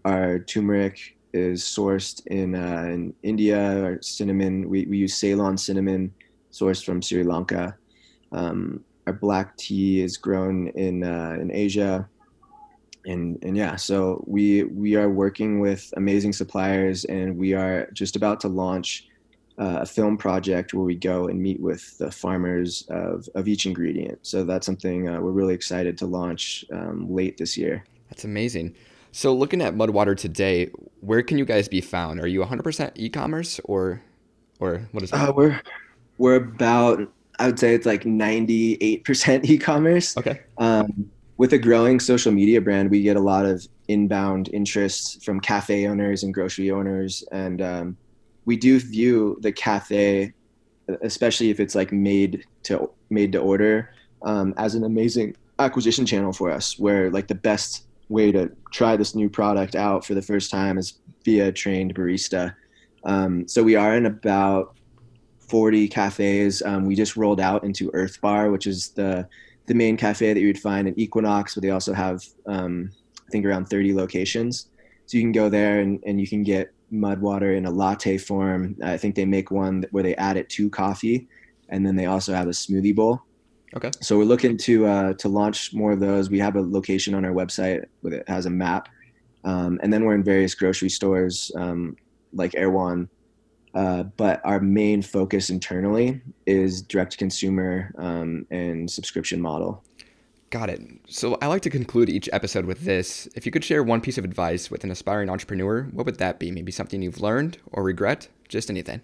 our 0.04 0.38
turmeric 0.38 1.16
is 1.32 1.62
sourced 1.62 2.26
in 2.26 2.54
uh, 2.54 2.86
in 2.92 3.14
India. 3.22 3.82
Our 3.84 4.02
cinnamon 4.02 4.68
we 4.68 4.86
we 4.86 4.98
use 4.98 5.14
Ceylon 5.14 5.56
cinnamon, 5.56 6.12
sourced 6.52 6.84
from 6.84 7.00
Sri 7.02 7.22
Lanka. 7.22 7.76
Um, 8.32 8.84
our 9.06 9.12
black 9.12 9.56
tea 9.56 10.02
is 10.02 10.16
grown 10.16 10.68
in 10.68 11.02
uh, 11.02 11.36
in 11.40 11.50
Asia 11.50 12.08
and 13.06 13.38
and 13.42 13.56
yeah 13.56 13.74
so 13.76 14.22
we 14.26 14.64
we 14.64 14.94
are 14.94 15.08
working 15.08 15.60
with 15.60 15.92
amazing 15.96 16.32
suppliers 16.32 17.04
and 17.06 17.36
we 17.36 17.54
are 17.54 17.88
just 17.92 18.16
about 18.16 18.40
to 18.40 18.48
launch 18.48 19.08
uh, 19.58 19.80
a 19.80 19.86
film 19.86 20.16
project 20.16 20.72
where 20.74 20.84
we 20.84 20.94
go 20.94 21.28
and 21.28 21.40
meet 21.40 21.60
with 21.60 21.98
the 21.98 22.10
farmers 22.10 22.86
of, 22.90 23.28
of 23.34 23.48
each 23.48 23.66
ingredient. 23.66 24.18
So 24.22 24.44
that's 24.44 24.66
something 24.66 25.08
uh, 25.08 25.20
we're 25.20 25.32
really 25.32 25.54
excited 25.54 25.98
to 25.98 26.06
launch 26.06 26.64
um, 26.72 27.12
late 27.12 27.36
this 27.36 27.56
year. 27.56 27.84
That's 28.08 28.24
amazing. 28.24 28.74
So 29.12 29.34
looking 29.34 29.60
at 29.62 29.74
mudwater 29.74 30.16
today 30.16 30.70
where 31.00 31.22
can 31.22 31.38
you 31.38 31.44
guys 31.44 31.68
be 31.68 31.80
found? 31.80 32.20
Are 32.20 32.26
you 32.26 32.40
100% 32.40 32.92
e-commerce 32.94 33.60
or 33.64 34.02
or 34.60 34.88
what 34.92 35.04
is 35.04 35.10
that 35.10 35.28
uh, 35.28 35.32
we're 35.32 35.60
we're 36.18 36.34
about 36.34 37.00
i 37.38 37.46
would 37.46 37.60
say 37.60 37.72
it's 37.72 37.86
like 37.86 38.02
98% 38.02 39.44
e-commerce. 39.48 40.16
Okay. 40.16 40.40
Um, 40.58 41.10
with 41.36 41.52
a 41.52 41.58
growing 41.58 42.00
social 42.00 42.32
media 42.32 42.60
brand, 42.60 42.90
we 42.90 43.02
get 43.02 43.16
a 43.16 43.20
lot 43.20 43.46
of 43.46 43.66
inbound 43.86 44.50
interest 44.52 45.24
from 45.24 45.38
cafe 45.38 45.86
owners 45.86 46.24
and 46.24 46.34
grocery 46.34 46.72
owners, 46.72 47.22
and 47.30 47.62
um, 47.62 47.96
we 48.48 48.56
do 48.56 48.80
view 48.80 49.36
the 49.42 49.52
cafe, 49.52 50.32
especially 51.02 51.50
if 51.50 51.60
it's 51.60 51.74
like 51.74 51.92
made 51.92 52.46
to 52.62 52.90
made 53.10 53.30
to 53.32 53.38
order, 53.38 53.92
um, 54.22 54.54
as 54.56 54.74
an 54.74 54.84
amazing 54.84 55.36
acquisition 55.58 56.06
channel 56.06 56.32
for 56.32 56.50
us. 56.50 56.78
Where 56.78 57.10
like 57.10 57.28
the 57.28 57.34
best 57.34 57.84
way 58.08 58.32
to 58.32 58.50
try 58.72 58.96
this 58.96 59.14
new 59.14 59.28
product 59.28 59.74
out 59.74 60.02
for 60.06 60.14
the 60.14 60.22
first 60.22 60.50
time 60.50 60.78
is 60.78 60.94
via 61.26 61.52
trained 61.52 61.94
barista. 61.94 62.54
Um, 63.04 63.46
so 63.46 63.62
we 63.62 63.76
are 63.76 63.94
in 63.94 64.06
about 64.06 64.78
40 65.40 65.86
cafes. 65.88 66.62
Um, 66.62 66.86
we 66.86 66.94
just 66.94 67.18
rolled 67.18 67.40
out 67.40 67.64
into 67.64 67.90
Earth 67.92 68.18
Bar, 68.22 68.50
which 68.50 68.66
is 68.66 68.88
the 69.00 69.28
the 69.66 69.74
main 69.74 69.98
cafe 69.98 70.32
that 70.32 70.40
you 70.40 70.46
would 70.46 70.58
find 70.58 70.88
in 70.88 70.98
Equinox, 70.98 71.54
but 71.54 71.62
they 71.62 71.68
also 71.68 71.92
have, 71.92 72.24
um, 72.46 72.90
I 73.26 73.30
think, 73.30 73.44
around 73.44 73.66
30 73.66 73.92
locations. 73.92 74.70
So 75.04 75.18
you 75.18 75.22
can 75.22 75.32
go 75.32 75.50
there 75.50 75.80
and, 75.80 76.02
and 76.06 76.18
you 76.18 76.26
can 76.26 76.42
get 76.42 76.72
mud 76.90 77.20
water 77.20 77.54
in 77.54 77.66
a 77.66 77.70
latte 77.70 78.18
form. 78.18 78.76
I 78.82 78.96
think 78.96 79.14
they 79.14 79.24
make 79.24 79.50
one 79.50 79.84
where 79.90 80.02
they 80.02 80.14
add 80.16 80.36
it 80.36 80.48
to 80.50 80.70
coffee, 80.70 81.28
and 81.68 81.86
then 81.86 81.96
they 81.96 82.06
also 82.06 82.34
have 82.34 82.46
a 82.46 82.50
smoothie 82.50 82.94
bowl. 82.94 83.22
Okay. 83.76 83.90
So 84.00 84.16
we're 84.16 84.24
looking 84.24 84.56
to 84.58 84.86
uh, 84.86 85.12
to 85.14 85.28
launch 85.28 85.74
more 85.74 85.92
of 85.92 86.00
those. 86.00 86.30
We 86.30 86.38
have 86.38 86.56
a 86.56 86.62
location 86.62 87.14
on 87.14 87.24
our 87.24 87.32
website 87.32 87.84
with 88.02 88.14
it 88.14 88.28
has 88.28 88.46
a 88.46 88.50
map, 88.50 88.88
um, 89.44 89.78
and 89.82 89.92
then 89.92 90.04
we're 90.04 90.14
in 90.14 90.24
various 90.24 90.54
grocery 90.54 90.88
stores 90.88 91.52
um, 91.56 91.96
like 92.32 92.54
Erewhon 92.54 93.08
uh, 93.74 94.02
but 94.16 94.40
our 94.44 94.60
main 94.60 95.02
focus 95.02 95.50
internally 95.50 96.20
is 96.46 96.82
direct 96.82 97.12
to 97.12 97.18
consumer 97.18 97.92
um, 97.98 98.46
and 98.50 98.90
subscription 98.90 99.40
model. 99.40 99.84
Got 100.50 100.70
it. 100.70 100.80
So 101.06 101.36
I 101.42 101.46
like 101.46 101.60
to 101.62 101.70
conclude 101.70 102.08
each 102.08 102.28
episode 102.32 102.64
with 102.64 102.80
this. 102.80 103.28
If 103.34 103.44
you 103.44 103.52
could 103.52 103.64
share 103.64 103.82
one 103.82 104.00
piece 104.00 104.16
of 104.16 104.24
advice 104.24 104.70
with 104.70 104.82
an 104.82 104.90
aspiring 104.90 105.28
entrepreneur, 105.28 105.82
what 105.92 106.06
would 106.06 106.18
that 106.18 106.38
be? 106.38 106.50
Maybe 106.50 106.72
something 106.72 107.02
you've 107.02 107.20
learned 107.20 107.58
or 107.72 107.82
regret? 107.82 108.28
Just 108.48 108.70
anything. 108.70 109.02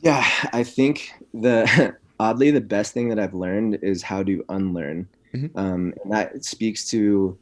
Yeah, 0.00 0.26
I 0.52 0.64
think 0.64 1.12
the 1.32 1.94
oddly 2.20 2.50
the 2.50 2.60
best 2.60 2.92
thing 2.94 3.08
that 3.10 3.18
I've 3.20 3.34
learned 3.34 3.78
is 3.80 4.02
how 4.02 4.24
to 4.24 4.44
unlearn. 4.48 5.08
Mm-hmm. 5.34 5.58
Um, 5.58 5.94
and 6.02 6.12
that 6.12 6.44
speaks 6.44 6.88
to 6.90 7.38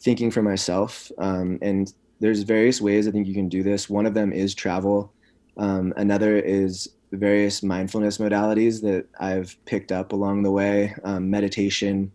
thinking 0.00 0.32
for 0.32 0.42
myself. 0.42 1.12
Um, 1.18 1.58
and 1.62 1.92
there's 2.18 2.42
various 2.42 2.80
ways 2.80 3.06
I 3.06 3.12
think 3.12 3.28
you 3.28 3.34
can 3.34 3.48
do 3.48 3.62
this. 3.62 3.88
One 3.88 4.06
of 4.06 4.14
them 4.14 4.32
is 4.32 4.54
travel. 4.54 5.12
Um, 5.58 5.94
another 5.96 6.38
is 6.38 6.88
various 7.12 7.62
mindfulness 7.62 8.18
modalities 8.18 8.80
that 8.82 9.06
I've 9.20 9.56
picked 9.64 9.92
up 9.92 10.12
along 10.12 10.42
the 10.42 10.50
way. 10.50 10.94
Um, 11.04 11.30
meditation 11.30 12.12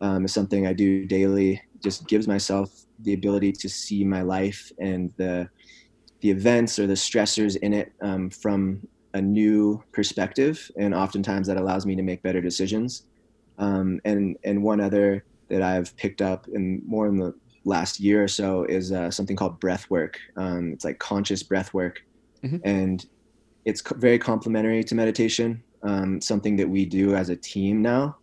um, 0.00 0.24
is 0.24 0.34
something 0.34 0.66
I 0.66 0.72
do 0.72 1.06
daily. 1.06 1.62
Just 1.82 2.06
gives 2.08 2.28
myself 2.28 2.84
the 3.00 3.14
ability 3.14 3.52
to 3.52 3.68
see 3.68 4.04
my 4.04 4.22
life 4.22 4.70
and 4.78 5.12
the 5.16 5.48
the 6.20 6.30
events 6.30 6.78
or 6.78 6.86
the 6.86 6.94
stressors 6.94 7.56
in 7.56 7.74
it 7.74 7.92
um, 8.00 8.30
from 8.30 8.80
a 9.12 9.20
new 9.20 9.82
perspective, 9.92 10.70
and 10.78 10.94
oftentimes 10.94 11.46
that 11.46 11.58
allows 11.58 11.84
me 11.84 11.94
to 11.94 12.02
make 12.02 12.22
better 12.22 12.40
decisions. 12.40 13.04
Um, 13.58 14.00
and 14.04 14.36
and 14.44 14.62
one 14.62 14.80
other 14.80 15.24
that 15.48 15.62
I've 15.62 15.94
picked 15.96 16.22
up 16.22 16.48
in 16.48 16.82
more 16.86 17.06
in 17.06 17.18
the 17.18 17.34
last 17.64 18.00
year 18.00 18.24
or 18.24 18.28
so 18.28 18.64
is 18.64 18.92
uh, 18.92 19.10
something 19.10 19.36
called 19.36 19.60
breath 19.60 19.88
work. 19.90 20.18
Um, 20.36 20.72
it's 20.72 20.84
like 20.84 20.98
conscious 20.98 21.42
breath 21.42 21.72
work, 21.74 22.04
mm-hmm. 22.42 22.56
and 22.64 23.04
it's 23.64 23.82
very 23.96 24.18
complementary 24.18 24.84
to 24.84 24.94
meditation. 24.94 25.62
Um, 25.82 26.20
something 26.20 26.56
that 26.56 26.68
we 26.68 26.86
do 26.86 27.14
as 27.14 27.28
a 27.28 27.36
team 27.36 27.82
now, 27.82 28.16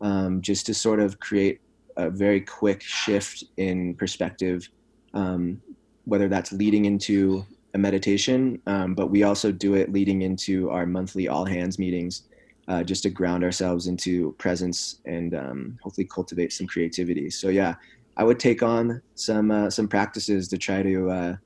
um, 0.00 0.40
just 0.40 0.66
to 0.66 0.74
sort 0.74 1.00
of 1.00 1.18
create 1.18 1.60
a 1.96 2.10
very 2.10 2.40
quick 2.40 2.80
shift 2.80 3.44
in 3.56 3.94
perspective, 3.94 4.68
um, 5.14 5.60
whether 6.04 6.28
that's 6.28 6.52
leading 6.52 6.84
into 6.84 7.44
a 7.74 7.78
meditation, 7.78 8.62
um, 8.66 8.94
but 8.94 9.08
we 9.08 9.24
also 9.24 9.50
do 9.50 9.74
it 9.74 9.92
leading 9.92 10.22
into 10.22 10.70
our 10.70 10.86
monthly 10.86 11.26
all 11.26 11.44
hands 11.44 11.78
meetings, 11.78 12.22
uh, 12.68 12.84
just 12.84 13.02
to 13.02 13.10
ground 13.10 13.42
ourselves 13.42 13.88
into 13.88 14.32
presence 14.38 15.00
and 15.04 15.34
um, 15.34 15.78
hopefully 15.82 16.06
cultivate 16.06 16.52
some 16.52 16.66
creativity. 16.68 17.30
So 17.30 17.48
yeah, 17.48 17.74
I 18.16 18.24
would 18.24 18.38
take 18.38 18.62
on 18.62 19.02
some 19.16 19.50
uh, 19.50 19.70
some 19.70 19.88
practices 19.88 20.48
to 20.48 20.58
try 20.58 20.82
to 20.82 21.10
uh, 21.10 21.36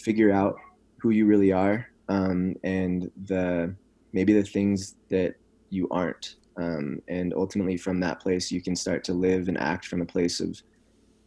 figure 0.00 0.32
out 0.32 0.56
who 0.98 1.10
you 1.10 1.26
really 1.26 1.52
are 1.52 1.86
um, 2.10 2.56
and 2.64 3.10
the 3.24 3.74
maybe 4.12 4.34
the 4.34 4.42
things 4.42 4.96
that 5.08 5.36
you 5.70 5.88
aren't. 5.90 6.34
Um, 6.56 7.00
and 7.08 7.32
ultimately, 7.32 7.78
from 7.78 8.00
that 8.00 8.20
place, 8.20 8.52
you 8.52 8.60
can 8.60 8.76
start 8.76 9.04
to 9.04 9.14
live 9.14 9.48
and 9.48 9.56
act 9.56 9.86
from 9.86 10.02
a 10.02 10.04
place 10.04 10.40
of 10.40 10.60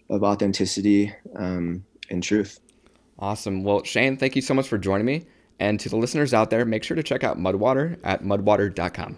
of 0.09 0.23
authenticity 0.23 1.11
um, 1.35 1.83
and 2.11 2.21
truth. 2.21 2.59
Awesome. 3.17 3.63
Well, 3.63 3.83
Shane, 3.83 4.17
thank 4.17 4.35
you 4.35 4.41
so 4.41 4.53
much 4.53 4.67
for 4.67 4.77
joining 4.77 5.05
me. 5.05 5.25
And 5.59 5.79
to 5.79 5.89
the 5.89 5.95
listeners 5.95 6.33
out 6.33 6.49
there, 6.49 6.65
make 6.65 6.83
sure 6.83 6.95
to 6.95 7.03
check 7.03 7.23
out 7.23 7.37
Mudwater 7.37 7.97
at 8.03 8.21
mudwater.com. 8.21 9.17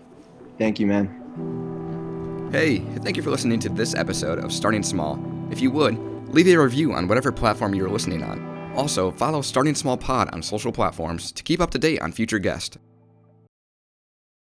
Thank 0.60 0.80
you, 0.80 0.86
man. 0.86 2.50
Hey, 2.52 2.80
thank 3.00 3.18
you 3.18 3.24
for 3.24 3.32
listening 3.32 3.60
to 3.62 3.70
this 3.70 3.96
episode 3.96 4.38
of 4.40 4.54
Starting 4.54 4.84
Small. 4.84 5.20
If 5.50 5.60
you 5.60 5.72
would, 5.72 5.98
leave 6.30 6.48
a 6.48 6.56
review 6.58 6.94
on 6.94 7.08
whatever 7.08 7.32
platform 7.32 7.74
you're 7.74 7.90
listening 7.90 8.24
on. 8.24 8.55
Also, 8.76 9.12
follow 9.12 9.42
Starting 9.42 9.76
Small 9.76 9.98
Pod 9.98 10.30
on 10.34 10.42
social 10.44 10.72
platforms 10.72 11.32
to 11.32 11.44
keep 11.44 11.62
up 11.62 11.72
to 11.72 11.80
date 11.80 12.02
on 12.02 12.12
future 12.12 12.40
guests. 12.40 12.78